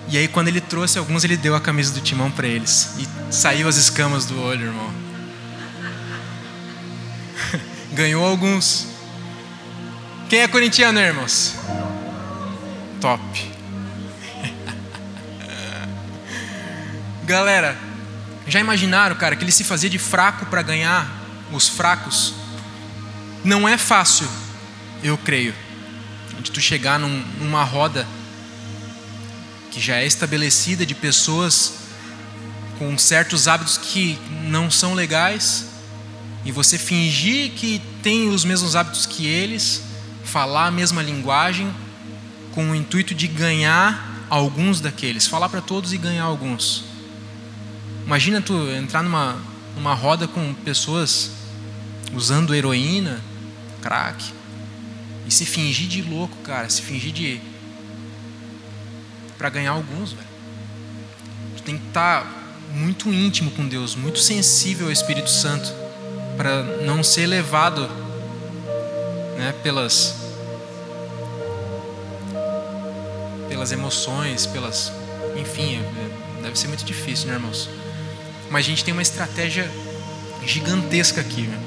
E 0.08 0.16
aí 0.16 0.28
quando 0.28 0.48
ele 0.48 0.60
trouxe 0.60 0.98
alguns, 0.98 1.24
ele 1.24 1.36
deu 1.36 1.54
a 1.56 1.60
camisa 1.60 1.92
do 1.92 2.00
timão 2.00 2.30
para 2.30 2.46
eles 2.46 2.94
e 2.98 3.32
saiu 3.32 3.68
as 3.68 3.76
escamas 3.76 4.24
do 4.24 4.40
olho, 4.40 4.66
irmão. 4.66 4.94
Ganhou 7.96 8.24
alguns. 8.26 8.86
Quem 10.28 10.40
é 10.40 10.48
corintiano, 10.48 11.00
irmãos? 11.00 11.54
Top. 13.00 13.22
Galera, 17.24 17.74
já 18.46 18.60
imaginaram, 18.60 19.16
cara, 19.16 19.34
que 19.34 19.42
ele 19.42 19.50
se 19.50 19.64
fazia 19.64 19.88
de 19.88 19.98
fraco 19.98 20.44
para 20.44 20.60
ganhar 20.60 21.10
os 21.50 21.68
fracos? 21.68 22.34
Não 23.42 23.66
é 23.66 23.78
fácil, 23.78 24.28
eu 25.02 25.16
creio, 25.16 25.54
de 26.40 26.50
tu 26.50 26.60
chegar 26.60 26.98
num, 26.98 27.24
numa 27.38 27.64
roda 27.64 28.06
que 29.70 29.80
já 29.80 29.96
é 29.96 30.06
estabelecida 30.06 30.84
de 30.84 30.94
pessoas 30.94 31.76
com 32.78 32.98
certos 32.98 33.48
hábitos 33.48 33.78
que 33.78 34.18
não 34.44 34.70
são 34.70 34.92
legais 34.92 35.65
e 36.46 36.52
você 36.52 36.78
fingir 36.78 37.50
que 37.50 37.82
tem 38.04 38.28
os 38.28 38.44
mesmos 38.44 38.76
hábitos 38.76 39.04
que 39.04 39.26
eles, 39.26 39.82
falar 40.22 40.68
a 40.68 40.70
mesma 40.70 41.02
linguagem 41.02 41.74
com 42.52 42.70
o 42.70 42.74
intuito 42.74 43.16
de 43.16 43.26
ganhar 43.26 44.24
alguns 44.30 44.80
daqueles, 44.80 45.26
falar 45.26 45.48
para 45.48 45.60
todos 45.60 45.92
e 45.92 45.98
ganhar 45.98 46.22
alguns. 46.22 46.84
Imagina 48.04 48.40
tu 48.40 48.54
entrar 48.70 49.02
numa, 49.02 49.36
numa 49.74 49.92
roda 49.92 50.28
com 50.28 50.54
pessoas 50.54 51.32
usando 52.14 52.54
heroína, 52.54 53.20
crack, 53.82 54.32
e 55.26 55.32
se 55.32 55.44
fingir 55.44 55.88
de 55.88 56.00
louco, 56.00 56.36
cara, 56.44 56.70
se 56.70 56.80
fingir 56.80 57.12
de. 57.12 57.40
para 59.36 59.50
ganhar 59.50 59.72
alguns, 59.72 60.12
velho. 60.12 60.28
Tu 61.56 61.62
tem 61.64 61.76
que 61.76 61.88
estar 61.88 62.22
tá 62.22 62.30
muito 62.72 63.12
íntimo 63.12 63.50
com 63.50 63.66
Deus, 63.66 63.96
muito 63.96 64.20
sensível 64.20 64.86
ao 64.86 64.92
Espírito 64.92 65.28
Santo, 65.28 65.85
para 66.36 66.62
não 66.84 67.02
ser 67.02 67.26
levado 67.26 67.88
né, 69.36 69.54
pelas. 69.62 70.14
pelas 73.48 73.72
emoções, 73.72 74.46
pelas. 74.46 74.92
enfim, 75.36 75.82
deve 76.42 76.58
ser 76.58 76.68
muito 76.68 76.84
difícil, 76.84 77.28
né, 77.28 77.34
irmãos? 77.34 77.68
Mas 78.50 78.64
a 78.66 78.68
gente 78.68 78.84
tem 78.84 78.92
uma 78.92 79.02
estratégia 79.02 79.70
gigantesca 80.44 81.20
aqui. 81.20 81.42
Né? 81.42 81.60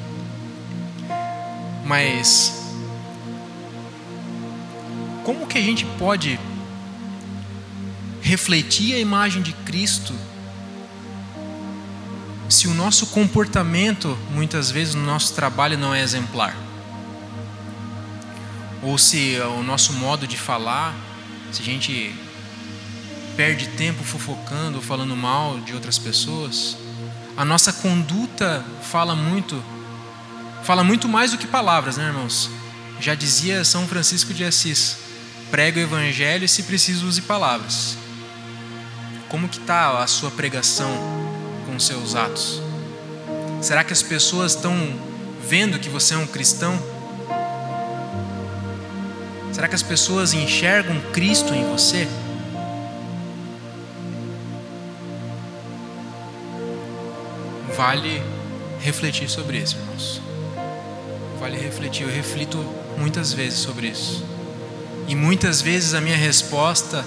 Mas 1.86 2.54
como 5.24 5.46
que 5.46 5.58
a 5.58 5.62
gente 5.62 5.86
pode 5.98 6.40
refletir 8.22 8.96
a 8.96 9.00
imagem 9.00 9.42
de 9.42 9.54
Cristo 9.54 10.14
se 12.50 12.68
o 12.68 12.74
nosso 12.74 13.08
comportamento, 13.08 14.18
muitas 14.32 14.72
vezes, 14.72 14.96
no 14.96 15.06
nosso 15.06 15.34
trabalho 15.34 15.78
não 15.78 15.94
é 15.94 16.02
exemplar? 16.02 16.56
Ou 18.82 18.98
se 18.98 19.40
o 19.58 19.62
nosso 19.62 19.94
modo 19.94 20.26
de 20.26 20.36
falar, 20.36 20.96
se 21.52 21.62
a 21.62 21.66
gente 21.66 22.16
perde 23.38 23.68
tempo 23.70 24.04
fofocando, 24.04 24.82
falando 24.82 25.16
mal 25.16 25.60
de 25.62 25.74
outras 25.74 25.98
pessoas. 25.98 26.76
A 27.38 27.46
nossa 27.46 27.72
conduta 27.72 28.66
fala 28.82 29.16
muito, 29.16 29.64
fala 30.64 30.84
muito 30.84 31.08
mais 31.08 31.32
do 31.32 31.38
que 31.38 31.48
palavras, 31.48 31.96
né, 31.96 32.08
irmãos? 32.08 32.50
Já 33.00 33.16
dizia 33.16 33.64
São 33.64 33.88
Francisco 33.88 34.34
de 34.34 34.44
Assis: 34.44 34.98
prega 35.52 35.80
o 35.80 35.84
evangelho 35.84 36.44
e 36.44 36.50
se 36.50 36.64
preciso 36.64 37.08
use 37.08 37.22
palavras. 37.22 37.96
Como 39.30 39.48
que 39.48 39.60
está 39.60 40.04
a 40.04 40.08
sua 40.08 40.32
pregação 40.32 40.92
seus 41.80 42.16
atos? 42.16 42.62
Será 43.62 43.84
que 43.84 43.94
as 43.94 44.02
pessoas 44.02 44.56
estão 44.56 44.76
vendo 45.48 45.80
que 45.80 45.90
você 45.90 46.14
é 46.14 46.18
um 46.18 46.28
cristão? 46.28 46.78
Será 49.52 49.68
que 49.68 49.76
as 49.76 49.84
pessoas 49.84 50.34
enxergam 50.34 51.00
Cristo 51.12 51.54
em 51.54 51.66
você? 51.70 52.08
vale 57.80 58.22
refletir 58.82 59.30
sobre 59.30 59.58
isso, 59.58 59.78
irmãos. 59.78 60.22
Vale 61.40 61.58
refletir. 61.58 62.04
Eu 62.04 62.14
reflito 62.14 62.58
muitas 62.98 63.32
vezes 63.32 63.60
sobre 63.60 63.88
isso. 63.88 64.22
E 65.08 65.16
muitas 65.16 65.62
vezes 65.62 65.94
a 65.94 66.02
minha 66.02 66.18
resposta 66.18 67.06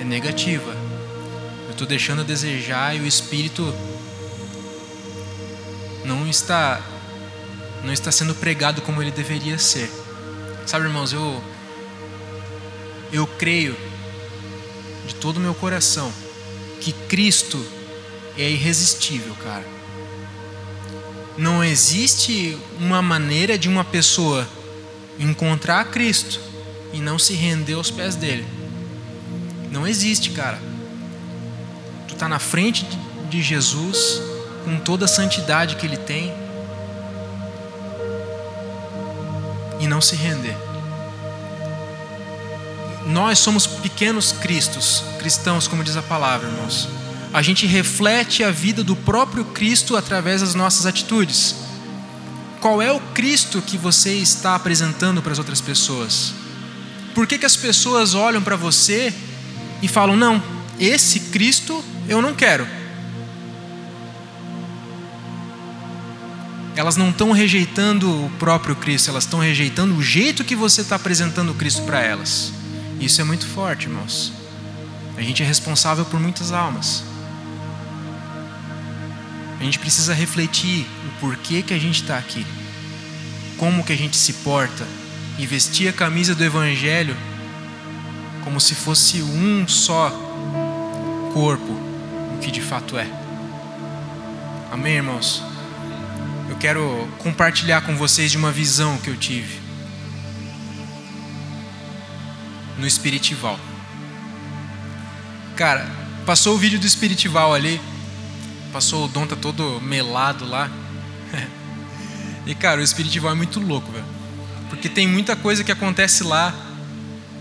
é 0.00 0.04
negativa. 0.04 0.73
Eu 1.74 1.76
estou 1.76 1.88
deixando 1.88 2.20
a 2.20 2.24
desejar 2.24 2.94
e 2.94 3.00
o 3.00 3.06
Espírito 3.06 3.74
não 6.04 6.24
está 6.28 6.80
não 7.82 7.92
está 7.92 8.12
sendo 8.12 8.32
pregado 8.32 8.80
como 8.80 9.02
ele 9.02 9.10
deveria 9.10 9.58
ser. 9.58 9.90
Sabe, 10.66 10.84
irmãos, 10.84 11.12
eu 11.12 11.42
eu 13.12 13.26
creio 13.26 13.76
de 15.08 15.16
todo 15.16 15.38
o 15.38 15.40
meu 15.40 15.52
coração 15.52 16.12
que 16.80 16.92
Cristo 17.08 17.60
é 18.38 18.48
irresistível, 18.48 19.34
cara. 19.42 19.66
Não 21.36 21.64
existe 21.64 22.56
uma 22.78 23.02
maneira 23.02 23.58
de 23.58 23.68
uma 23.68 23.82
pessoa 23.82 24.46
encontrar 25.18 25.86
Cristo 25.86 26.40
e 26.92 27.00
não 27.00 27.18
se 27.18 27.32
render 27.34 27.74
aos 27.74 27.90
pés 27.90 28.14
dele. 28.14 28.46
Não 29.72 29.84
existe, 29.84 30.30
cara. 30.30 30.72
Tu 32.24 32.26
tá 32.26 32.28
na 32.30 32.38
frente 32.38 32.86
de 33.28 33.42
Jesus 33.42 34.22
com 34.64 34.78
toda 34.78 35.04
a 35.04 35.08
santidade 35.08 35.76
que 35.76 35.84
ele 35.84 35.98
tem 35.98 36.32
e 39.78 39.86
não 39.86 40.00
se 40.00 40.16
render. 40.16 40.56
Nós 43.04 43.38
somos 43.38 43.66
pequenos 43.66 44.32
cristos, 44.32 45.04
cristãos, 45.18 45.68
como 45.68 45.84
diz 45.84 45.98
a 45.98 46.02
palavra, 46.02 46.48
irmãos 46.48 46.88
a 47.30 47.42
gente 47.42 47.66
reflete 47.66 48.44
a 48.44 48.50
vida 48.50 48.84
do 48.84 48.94
próprio 48.94 49.44
Cristo 49.44 49.96
através 49.96 50.40
das 50.40 50.54
nossas 50.54 50.86
atitudes. 50.86 51.56
Qual 52.60 52.80
é 52.80 52.92
o 52.92 53.00
Cristo 53.12 53.60
que 53.60 53.76
você 53.76 54.14
está 54.14 54.54
apresentando 54.54 55.20
para 55.20 55.32
as 55.32 55.38
outras 55.38 55.60
pessoas? 55.60 56.32
Por 57.12 57.26
que, 57.26 57.36
que 57.36 57.44
as 57.44 57.56
pessoas 57.56 58.14
olham 58.14 58.40
para 58.40 58.54
você 58.54 59.12
e 59.82 59.88
falam: 59.88 60.16
não, 60.16 60.40
esse 60.78 61.18
Cristo 61.20 61.84
eu 62.08 62.20
não 62.20 62.34
quero? 62.34 62.66
Elas 66.76 66.96
não 66.96 67.10
estão 67.10 67.30
rejeitando 67.30 68.26
o 68.26 68.30
próprio 68.38 68.74
Cristo, 68.74 69.10
elas 69.10 69.24
estão 69.24 69.38
rejeitando 69.38 69.94
o 69.96 70.02
jeito 70.02 70.44
que 70.44 70.56
você 70.56 70.80
está 70.80 70.96
apresentando 70.96 71.52
o 71.52 71.54
Cristo 71.54 71.82
para 71.82 72.00
elas. 72.02 72.52
Isso 73.00 73.20
é 73.20 73.24
muito 73.24 73.46
forte, 73.46 73.86
irmãos. 73.86 74.32
A 75.16 75.22
gente 75.22 75.42
é 75.42 75.46
responsável 75.46 76.04
por 76.04 76.18
muitas 76.18 76.50
almas. 76.50 77.04
A 79.60 79.62
gente 79.62 79.78
precisa 79.78 80.12
refletir 80.12 80.86
o 81.06 81.20
porquê 81.20 81.62
que 81.62 81.72
a 81.72 81.78
gente 81.78 82.02
está 82.02 82.18
aqui, 82.18 82.44
como 83.56 83.84
que 83.84 83.92
a 83.92 83.96
gente 83.96 84.16
se 84.16 84.32
porta 84.32 84.84
e 85.38 85.46
vestir 85.46 85.88
a 85.88 85.92
camisa 85.92 86.34
do 86.34 86.44
Evangelho 86.44 87.16
como 88.44 88.60
se 88.60 88.74
fosse 88.74 89.22
um 89.22 89.66
só 89.66 90.10
corpo, 91.32 91.83
que 92.44 92.50
de 92.50 92.60
fato 92.60 92.98
é. 92.98 93.06
Amém, 94.70 94.96
irmãos? 94.96 95.42
Eu 96.48 96.56
quero 96.56 97.08
compartilhar 97.18 97.80
com 97.80 97.96
vocês 97.96 98.30
de 98.30 98.36
uma 98.36 98.52
visão 98.52 98.98
que 98.98 99.08
eu 99.08 99.16
tive 99.16 99.60
no 102.78 102.86
Espiritival. 102.86 103.58
Cara, 105.56 105.86
passou 106.26 106.54
o 106.54 106.58
vídeo 106.58 106.78
do 106.78 106.86
Espiritival 106.86 107.54
ali 107.54 107.80
Passou 108.74 109.04
o 109.04 109.08
Dom 109.08 109.24
tá 109.24 109.36
todo 109.36 109.80
melado 109.80 110.44
lá. 110.44 110.68
e 112.44 112.56
cara, 112.56 112.80
o 112.80 112.82
espiritual 112.82 113.30
é 113.30 113.36
muito 113.36 113.60
louco, 113.60 113.92
velho. 113.92 114.04
Porque 114.68 114.88
tem 114.88 115.06
muita 115.06 115.36
coisa 115.36 115.62
que 115.62 115.70
acontece 115.70 116.24
lá 116.24 116.52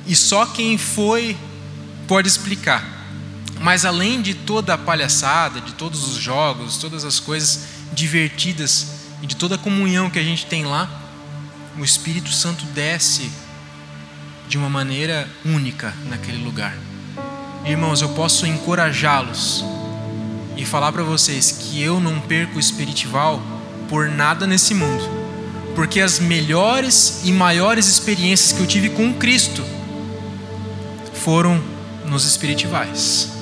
e 0.05 0.15
só 0.15 0.45
quem 0.45 0.77
foi 0.77 1.35
pode 2.07 2.27
explicar. 2.27 2.92
Mas 3.63 3.85
além 3.85 4.21
de 4.21 4.33
toda 4.33 4.73
a 4.73 4.77
palhaçada, 4.77 5.61
de 5.61 5.71
todos 5.71 6.05
os 6.05 6.15
jogos, 6.15 6.75
todas 6.75 7.05
as 7.05 7.17
coisas 7.17 7.61
divertidas 7.93 8.87
e 9.21 9.25
de 9.25 9.37
toda 9.37 9.55
a 9.55 9.57
comunhão 9.57 10.09
que 10.09 10.19
a 10.19 10.23
gente 10.23 10.45
tem 10.45 10.65
lá, 10.65 10.89
o 11.79 11.83
Espírito 11.83 12.29
Santo 12.29 12.65
desce 12.65 13.31
de 14.49 14.57
uma 14.57 14.69
maneira 14.69 15.29
única 15.45 15.93
naquele 16.09 16.43
lugar. 16.43 16.77
Irmãos, 17.63 18.01
eu 18.01 18.09
posso 18.09 18.45
encorajá-los 18.45 19.63
e 20.57 20.65
falar 20.65 20.91
para 20.91 21.03
vocês 21.03 21.49
que 21.49 21.81
eu 21.81 22.01
não 22.01 22.19
perco 22.19 22.57
o 22.57 22.59
espiritual 22.59 23.41
por 23.87 24.09
nada 24.09 24.45
nesse 24.45 24.73
mundo, 24.73 25.09
porque 25.73 26.01
as 26.01 26.19
melhores 26.19 27.21
e 27.23 27.31
maiores 27.31 27.87
experiências 27.87 28.51
que 28.51 28.59
eu 28.59 28.67
tive 28.67 28.89
com 28.89 29.13
Cristo 29.13 29.63
foram 31.13 31.63
nos 32.05 32.25
espirituais. 32.25 33.32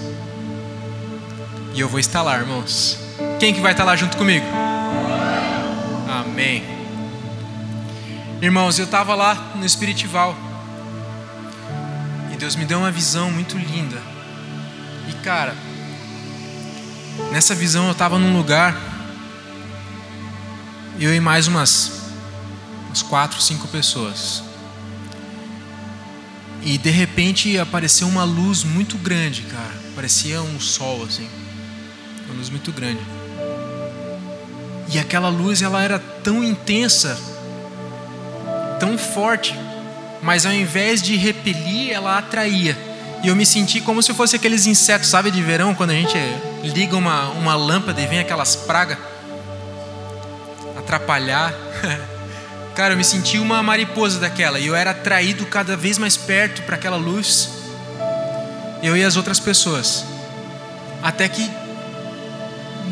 E 1.73 1.79
eu 1.79 1.87
vou 1.87 1.99
estar 1.99 2.21
lá, 2.21 2.37
irmãos. 2.37 2.97
Quem 3.39 3.53
que 3.53 3.61
vai 3.61 3.71
estar 3.71 3.85
lá 3.85 3.95
junto 3.95 4.17
comigo? 4.17 4.45
Amém. 6.09 6.63
Irmãos, 8.41 8.77
eu 8.77 8.85
estava 8.85 9.15
lá 9.15 9.53
no 9.55 9.65
espiritual. 9.65 10.35
E 12.33 12.35
Deus 12.35 12.55
me 12.55 12.65
deu 12.65 12.79
uma 12.79 12.91
visão 12.91 13.31
muito 13.31 13.57
linda. 13.57 14.01
E 15.07 15.13
cara, 15.23 15.55
nessa 17.31 17.55
visão 17.55 17.85
eu 17.85 17.91
estava 17.93 18.19
num 18.19 18.35
lugar 18.35 18.75
eu 20.99 21.15
e 21.15 21.19
mais 21.19 21.47
umas, 21.47 21.91
umas 22.87 23.01
quatro, 23.01 23.41
cinco 23.41 23.67
pessoas. 23.69 24.43
E 26.63 26.77
de 26.77 26.91
repente 26.91 27.57
apareceu 27.57 28.07
uma 28.07 28.23
luz 28.23 28.63
muito 28.63 28.97
grande, 28.97 29.43
cara. 29.43 29.73
Parecia 29.95 30.41
um 30.41 30.59
sol 30.59 31.03
assim. 31.03 31.27
Uma 32.31 32.37
luz 32.37 32.49
muito 32.49 32.71
grande. 32.71 33.01
E 34.87 34.97
aquela 34.97 35.27
luz 35.27 35.61
ela 35.61 35.83
era 35.83 35.99
tão 35.99 36.41
intensa, 36.41 37.19
tão 38.79 38.97
forte, 38.97 39.53
mas 40.21 40.45
ao 40.45 40.53
invés 40.53 41.01
de 41.01 41.17
repelir, 41.17 41.91
ela 41.91 42.17
atraía. 42.17 42.77
E 43.21 43.27
eu 43.27 43.35
me 43.35 43.45
senti 43.45 43.81
como 43.81 44.01
se 44.01 44.13
fosse 44.13 44.37
aqueles 44.37 44.65
insetos, 44.65 45.09
sabe, 45.09 45.29
de 45.29 45.43
verão, 45.43 45.75
quando 45.75 45.89
a 45.89 45.93
gente 45.93 46.17
liga 46.63 46.95
uma, 46.95 47.29
uma 47.31 47.53
lâmpada 47.53 48.01
e 48.01 48.07
vem 48.07 48.19
aquelas 48.19 48.55
pragas 48.55 48.97
atrapalhar. 50.77 51.53
Cara, 52.75 52.93
eu 52.93 52.97
me 52.97 53.03
senti 53.03 53.39
uma 53.39 53.61
mariposa 53.61 54.19
daquela 54.19 54.57
e 54.57 54.67
eu 54.67 54.75
era 54.75 54.91
atraído 54.91 55.45
cada 55.45 55.75
vez 55.75 55.97
mais 55.97 56.15
perto 56.15 56.61
para 56.61 56.75
aquela 56.75 56.95
luz. 56.95 57.49
Eu 58.81 58.95
e 58.95 59.03
as 59.03 59.17
outras 59.17 59.39
pessoas. 59.39 60.05
Até 61.03 61.27
que 61.27 61.60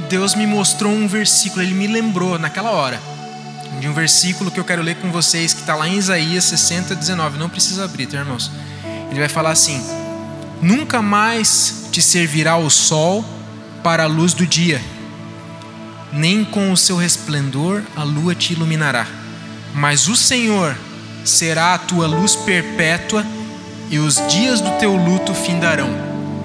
Deus 0.10 0.36
me 0.36 0.46
mostrou 0.46 0.92
um 0.92 1.08
versículo, 1.08 1.62
ele 1.62 1.74
me 1.74 1.88
lembrou 1.88 2.38
naquela 2.38 2.72
hora 2.72 3.00
de 3.80 3.88
um 3.88 3.94
versículo 3.94 4.52
que 4.52 4.60
eu 4.60 4.66
quero 4.66 4.82
ler 4.82 4.96
com 4.96 5.12
vocês 5.12 5.54
que 5.54 5.62
está 5.62 5.76
lá 5.76 5.88
em 5.88 5.96
Isaías 5.96 6.44
60, 6.46 6.96
19. 6.96 7.38
Não 7.38 7.48
precisa 7.48 7.86
abrir, 7.86 8.08
tá, 8.08 8.18
irmãos? 8.18 8.52
Ele 9.10 9.20
vai 9.20 9.30
falar 9.30 9.52
assim: 9.52 9.82
Nunca 10.62 11.02
mais 11.02 11.88
te 11.92 12.02
servirá 12.02 12.58
o 12.58 12.70
sol 12.70 13.24
para 13.84 14.04
a 14.04 14.08
luz 14.08 14.34
do 14.34 14.46
dia, 14.46 14.82
nem 16.12 16.44
com 16.44 16.72
o 16.72 16.78
seu 16.78 16.98
resplendor 16.98 17.84
a 17.96 18.04
lua 18.04 18.36
te 18.36 18.54
iluminará 18.54 19.08
mas 19.74 20.08
o 20.08 20.16
Senhor 20.16 20.76
será 21.24 21.74
a 21.74 21.78
tua 21.78 22.08
luz 22.08 22.36
perpétua 22.36 23.26
e 23.90 24.00
os 24.00 24.16
dias 24.28 24.62
do 24.62 24.72
teu 24.80 24.96
luto 24.96 25.34
findarão. 25.34 25.90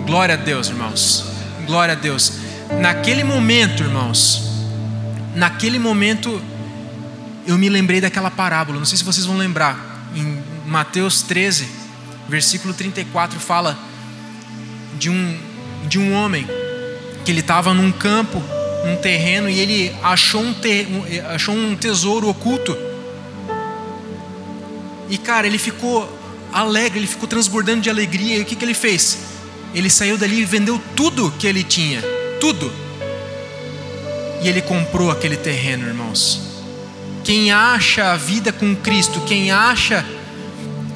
Glória 0.07 0.35
a 0.35 0.39
Deus, 0.39 0.69
irmãos. 0.69 1.25
Glória 1.67 1.93
a 1.93 1.97
Deus. 1.97 2.33
Naquele 2.81 3.25
momento, 3.25 3.83
irmãos, 3.83 4.43
naquele 5.35 5.79
momento 5.79 6.41
eu 7.47 7.59
me 7.59 7.69
lembrei 7.69 8.01
daquela 8.01 8.31
parábola. 8.31 8.79
Não 8.79 8.87
sei 8.87 8.99
se 8.99 9.05
vocês 9.05 9.27
vão 9.27 9.37
lembrar. 9.37 10.09
Em 10.15 10.43
Mateus 10.67 11.23
13, 11.23 11.69
versículo 12.29 12.73
34 12.73 13.39
fala 13.41 13.79
de 14.99 15.11
um 15.11 15.55
de 15.87 15.99
um 15.99 16.15
homem 16.15 16.47
que 17.25 17.31
ele 17.31 17.41
estava 17.41 17.75
num 17.75 17.93
campo, 17.93 18.43
num 18.87 18.97
terreno 18.97 19.51
e 19.51 19.59
ele 19.59 19.95
achou 20.03 20.41
um, 20.41 20.55
te, 20.55 20.87
achou 21.35 21.55
um 21.55 21.77
tesouro 21.77 22.29
oculto 22.29 22.75
e 25.09 25.19
cara, 25.19 25.47
ele 25.47 25.59
ficou 25.59 26.09
alegre, 26.53 26.99
ele 27.01 27.07
ficou 27.07 27.29
transbordando 27.29 27.81
de 27.81 27.91
alegria. 27.91 28.37
E 28.37 28.43
o 28.43 28.45
que, 28.45 28.57
que 28.57 28.65
ele 28.65 28.75
fez? 28.75 29.19
Ele 29.75 29.91
saiu 29.91 30.17
dali 30.17 30.41
e 30.41 30.45
vendeu 30.45 30.81
tudo 30.97 31.33
que 31.39 31.47
ele 31.47 31.63
tinha. 31.63 32.03
Tudo. 32.45 32.71
E 34.43 34.49
ele 34.49 34.61
comprou 34.61 35.11
aquele 35.11 35.35
terreno, 35.35 35.87
irmãos. 35.87 36.43
Quem 37.25 37.51
acha 37.51 38.13
a 38.13 38.19
vida 38.19 38.53
com 38.53 38.77
Cristo, 38.77 39.19
quem 39.23 39.51
acha 39.51 40.05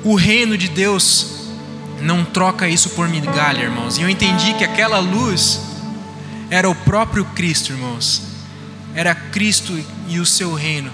o 0.04 0.14
reino 0.14 0.58
de 0.58 0.68
Deus, 0.68 1.48
não 2.02 2.22
troca 2.22 2.68
isso 2.68 2.90
por 2.90 3.08
migalha, 3.08 3.62
irmãos. 3.62 3.96
E 3.96 4.02
eu 4.02 4.10
entendi 4.10 4.52
que 4.58 4.62
aquela 4.62 4.98
luz 4.98 5.58
era 6.50 6.68
o 6.68 6.74
próprio 6.74 7.24
Cristo, 7.24 7.72
irmãos. 7.72 8.20
Era 8.94 9.14
Cristo 9.14 9.72
e 10.06 10.18
o 10.18 10.26
seu 10.26 10.52
reino. 10.52 10.92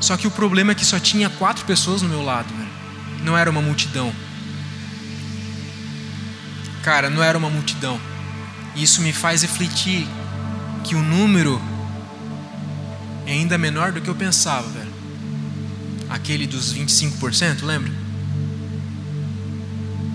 Só 0.00 0.18
que 0.18 0.26
o 0.26 0.30
problema 0.30 0.72
é 0.72 0.74
que 0.74 0.84
só 0.84 0.98
tinha 0.98 1.30
quatro 1.30 1.64
pessoas 1.64 2.02
no 2.02 2.10
meu 2.10 2.22
lado, 2.22 2.52
velho. 2.54 3.24
Não 3.24 3.38
era 3.38 3.48
uma 3.48 3.62
multidão. 3.62 4.12
Cara, 6.82 7.08
não 7.08 7.22
era 7.22 7.38
uma 7.38 7.48
multidão. 7.48 7.98
E 8.76 8.82
isso 8.82 9.00
me 9.00 9.12
faz 9.12 9.40
refletir 9.40 10.06
que 10.84 10.94
o 10.94 11.02
número 11.02 11.60
é 13.26 13.32
ainda 13.32 13.56
menor 13.56 13.90
do 13.90 14.02
que 14.02 14.08
eu 14.08 14.14
pensava, 14.14 14.68
velho. 14.68 14.92
Aquele 16.10 16.46
dos 16.46 16.74
25%, 16.74 17.64
lembra? 17.64 17.90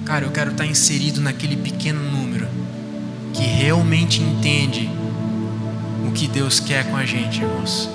Cara, 0.05 0.26
eu 0.26 0.32
quero 0.32 0.51
estar 0.51 0.66
inserido 0.66 1.20
naquele 1.20 1.57
pequeno 1.57 1.99
número 2.12 2.47
que 3.34 3.43
realmente 3.43 4.22
entende 4.22 4.89
o 6.07 6.12
que 6.12 6.28
Deus 6.28 6.59
quer 6.59 6.86
com 6.86 6.95
a 6.95 7.05
gente, 7.05 7.41
irmãos. 7.41 7.89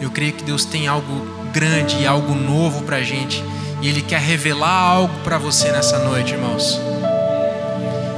Eu 0.00 0.10
creio 0.10 0.34
que 0.34 0.44
Deus 0.44 0.66
tem 0.66 0.86
algo 0.86 1.26
grande 1.52 1.96
e 1.96 2.06
algo 2.06 2.34
novo 2.34 2.82
para 2.82 2.98
a 2.98 3.02
gente. 3.02 3.42
E 3.80 3.88
Ele 3.88 4.02
quer 4.02 4.20
revelar 4.20 4.70
algo 4.70 5.18
para 5.20 5.38
você 5.38 5.72
nessa 5.72 5.98
noite, 6.00 6.34
irmãos. 6.34 6.78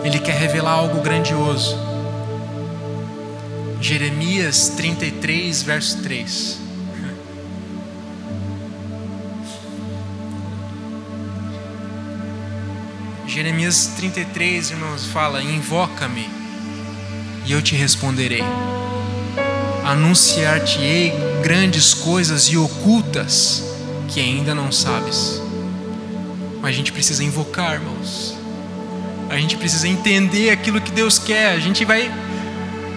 Ele 0.09 0.21
quer 0.21 0.39
revelar 0.39 0.71
algo 0.71 1.03
grandioso. 1.03 1.77
Jeremias 3.79 4.71
33, 4.75 5.63
verso 5.63 6.03
3. 6.03 6.59
Jeremias 13.27 13.89
33, 13.99 14.71
irmãos, 14.71 15.05
fala: 15.05 15.43
Invoca-me 15.43 16.27
e 17.45 17.53
eu 17.53 17.61
te 17.61 17.77
responderei 17.77 18.43
anunciar-te-ei 19.85 21.13
grandes 21.43 21.93
coisas 21.93 22.45
e 22.45 22.57
ocultas 22.57 23.63
que 24.09 24.21
ainda 24.21 24.55
não 24.55 24.73
sabes. 24.73 25.43
Mas 26.63 26.71
a 26.71 26.73
gente 26.73 26.93
precisa 26.93 27.23
invocar, 27.23 27.75
irmãos. 27.75 28.38
A 29.29 29.37
gente 29.37 29.57
precisa 29.57 29.87
entender 29.87 30.51
aquilo 30.51 30.81
que 30.81 30.91
Deus 30.91 31.19
quer. 31.19 31.53
A 31.53 31.59
gente 31.59 31.85
vai 31.85 32.11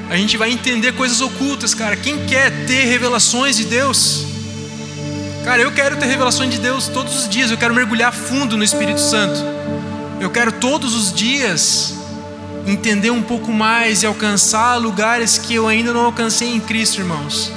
a 0.09 0.17
gente 0.17 0.35
vai 0.35 0.51
entender 0.51 0.91
coisas 0.91 1.21
ocultas, 1.21 1.73
cara. 1.73 1.95
Quem 1.95 2.25
quer 2.25 2.65
ter 2.65 2.83
revelações 2.83 3.55
de 3.55 3.63
Deus? 3.63 4.25
Cara, 5.45 5.61
eu 5.61 5.71
quero 5.71 5.95
ter 5.95 6.05
revelações 6.05 6.51
de 6.51 6.59
Deus 6.59 6.87
todos 6.89 7.15
os 7.17 7.29
dias. 7.29 7.49
Eu 7.49 7.57
quero 7.57 7.73
mergulhar 7.73 8.13
fundo 8.13 8.57
no 8.57 8.63
Espírito 8.63 8.99
Santo. 8.99 9.39
Eu 10.19 10.29
quero 10.29 10.51
todos 10.51 10.93
os 10.93 11.13
dias 11.13 11.95
entender 12.67 13.09
um 13.09 13.23
pouco 13.23 13.51
mais 13.51 14.03
e 14.03 14.05
alcançar 14.05 14.75
lugares 14.75 15.37
que 15.37 15.55
eu 15.55 15.67
ainda 15.67 15.93
não 15.93 16.05
alcancei 16.05 16.53
em 16.53 16.59
Cristo, 16.59 16.99
irmãos. 16.99 17.51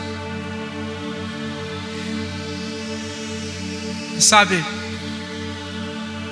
Sabe, 4.18 4.64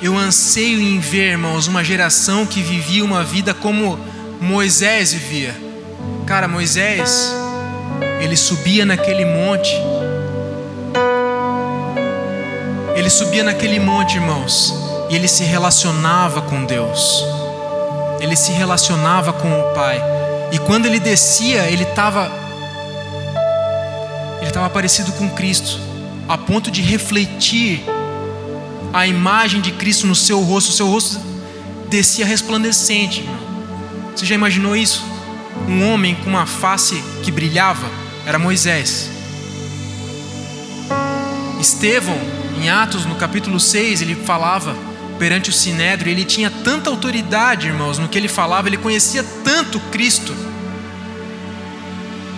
eu 0.03 0.17
anseio 0.17 0.81
em 0.81 0.99
ver, 0.99 1.31
irmãos, 1.31 1.67
uma 1.67 1.83
geração 1.85 2.45
que 2.45 2.61
vivia 2.63 3.05
uma 3.05 3.25
vida 3.25 3.55
como 3.55 3.99
Moisés 4.41 5.13
vivia. 5.13 5.55
Cara, 6.27 6.49
Moisés, 6.49 7.33
ele 8.21 8.37
subia 8.37 8.85
naquele 8.85 9.25
monte. 9.25 9.73
Ele 12.97 13.09
subia 13.09 13.43
naquele 13.43 13.81
monte, 13.81 14.17
irmãos, 14.17 14.75
e 15.09 15.17
ele 15.17 15.29
se 15.29 15.45
relacionava 15.45 16.43
com 16.43 16.65
Deus 16.65 17.25
ele 18.23 18.37
se 18.37 18.53
relacionava 18.53 19.33
com 19.33 19.61
o 19.61 19.75
Pai. 19.75 20.01
E 20.53 20.59
quando 20.61 20.87
ele 20.87 21.01
descia, 21.01 21.65
ele 21.65 21.83
estava 21.83 22.31
ele 24.39 24.49
estava 24.49 24.71
parecido 24.71 25.13
com 25.13 25.29
Cristo, 25.31 25.79
a 26.29 26.39
ponto 26.39 26.71
de 26.71 26.81
refletir 26.81 27.85
a 28.93 29.07
imagem 29.07 29.61
de 29.61 29.73
Cristo 29.73 30.07
no 30.07 30.15
seu 30.15 30.41
rosto, 30.41 30.71
o 30.71 30.73
seu 30.73 30.87
rosto 30.87 31.19
descia 31.89 32.27
resplandecente. 32.27 33.25
Você 34.15 34.27
já 34.27 34.35
imaginou 34.35 34.77
isso? 34.77 35.05
Um 35.69 35.91
homem 35.91 36.15
com 36.15 36.29
uma 36.29 36.47
face 36.47 37.03
que 37.23 37.31
brilhava 37.31 37.89
era 38.27 38.39
Moisés. 38.39 39.11
Estevão, 41.61 42.19
em 42.61 42.69
Atos, 42.69 43.07
no 43.07 43.15
capítulo 43.15 43.59
6, 43.59 44.03
ele 44.03 44.15
falava 44.15 44.77
perante 45.19 45.51
o 45.51 45.53
sinédrio, 45.53 46.11
ele 46.11 46.25
tinha 46.25 46.51
tanta 46.51 46.91
autoridade, 46.91 47.69
irmãos, 47.69 47.99
no 47.99 48.09
que 48.09 48.19
ele 48.19 48.29
falava, 48.29 48.69
ele 48.69 48.77
conhecia 48.77 49.25
tanto 49.45 49.79
Cristo. 49.91 50.35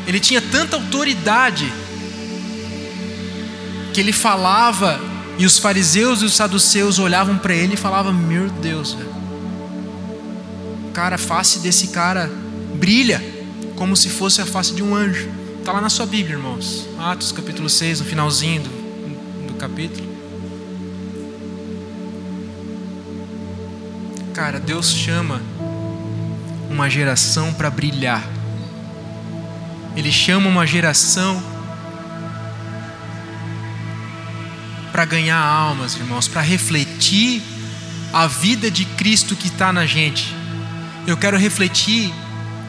Ele 0.06 0.20
tinha 0.20 0.40
tanta 0.40 0.76
autoridade 0.76 1.72
que 3.92 4.00
ele 4.00 4.12
falava 4.12 5.00
e 5.38 5.44
os 5.44 5.58
fariseus 5.58 6.22
e 6.22 6.24
os 6.24 6.34
saduceus 6.34 6.98
olhavam 6.98 7.38
para 7.38 7.54
ele 7.54 7.74
e 7.74 7.76
falavam: 7.76 8.12
Meu 8.12 8.48
Deus, 8.48 8.96
cara, 10.92 11.16
a 11.16 11.18
face 11.18 11.58
desse 11.58 11.88
cara 11.88 12.30
brilha 12.74 13.22
como 13.76 13.96
se 13.96 14.08
fosse 14.08 14.40
a 14.40 14.46
face 14.46 14.72
de 14.72 14.82
um 14.82 14.94
anjo. 14.94 15.28
Está 15.58 15.72
lá 15.72 15.80
na 15.80 15.88
sua 15.88 16.06
Bíblia, 16.06 16.36
irmãos. 16.36 16.86
Atos 16.98 17.32
capítulo 17.32 17.68
6, 17.68 18.00
no 18.00 18.06
finalzinho 18.06 18.62
do, 18.62 19.48
do 19.48 19.54
capítulo. 19.54 20.14
Cara, 24.34 24.60
Deus 24.60 24.92
chama 24.92 25.40
uma 26.70 26.90
geração 26.90 27.52
para 27.54 27.70
brilhar. 27.70 28.22
Ele 29.96 30.10
chama 30.10 30.48
uma 30.48 30.66
geração 30.66 31.42
para 34.94 35.04
ganhar 35.04 35.44
almas, 35.44 35.96
irmãos, 35.96 36.28
para 36.28 36.40
refletir 36.40 37.42
a 38.12 38.28
vida 38.28 38.70
de 38.70 38.84
Cristo 38.84 39.34
que 39.34 39.48
está 39.48 39.72
na 39.72 39.84
gente. 39.86 40.32
Eu 41.04 41.16
quero 41.16 41.36
refletir 41.36 42.14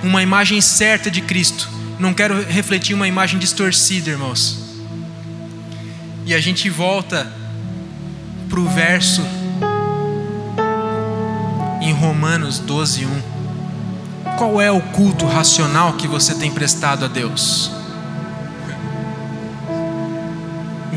uma 0.02 0.24
imagem 0.24 0.60
certa 0.60 1.12
de 1.12 1.22
Cristo, 1.22 1.70
não 2.00 2.16
quero 2.16 2.44
refletir 2.44 2.96
uma 2.96 3.08
imagem 3.08 3.38
distorcida, 3.38 4.10
irmãos. 4.10 4.58
E 6.26 6.34
a 6.34 6.42
gente 6.42 6.68
volta 6.68 7.32
para 8.50 8.60
o 8.60 8.68
verso 8.70 9.22
em 11.80 11.94
Romanos 11.94 12.58
12, 12.58 13.06
1. 13.06 14.36
Qual 14.36 14.60
é 14.60 14.72
o 14.72 14.82
culto 14.82 15.28
racional 15.28 15.94
que 15.94 16.08
você 16.08 16.34
tem 16.34 16.50
prestado 16.50 17.06
a 17.06 17.08
Deus? 17.08 17.70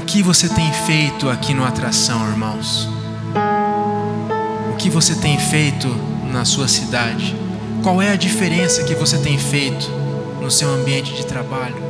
Que 0.09 0.22
você 0.22 0.48
tem 0.48 0.72
feito 0.72 1.28
aqui 1.28 1.52
no 1.52 1.62
Atração, 1.62 2.26
irmãos? 2.30 2.88
O 4.72 4.76
que 4.78 4.88
você 4.88 5.14
tem 5.14 5.38
feito 5.38 5.86
na 6.32 6.46
sua 6.46 6.66
cidade? 6.66 7.36
Qual 7.82 8.00
é 8.00 8.11
a 8.11 8.16
diferença 8.16 8.84
que 8.84 8.94
você 8.94 9.18
tem 9.18 9.36
feito 9.36 9.86
no 10.40 10.50
seu 10.50 10.70
ambiente 10.70 11.12
de 11.12 11.26
trabalho? 11.26 11.88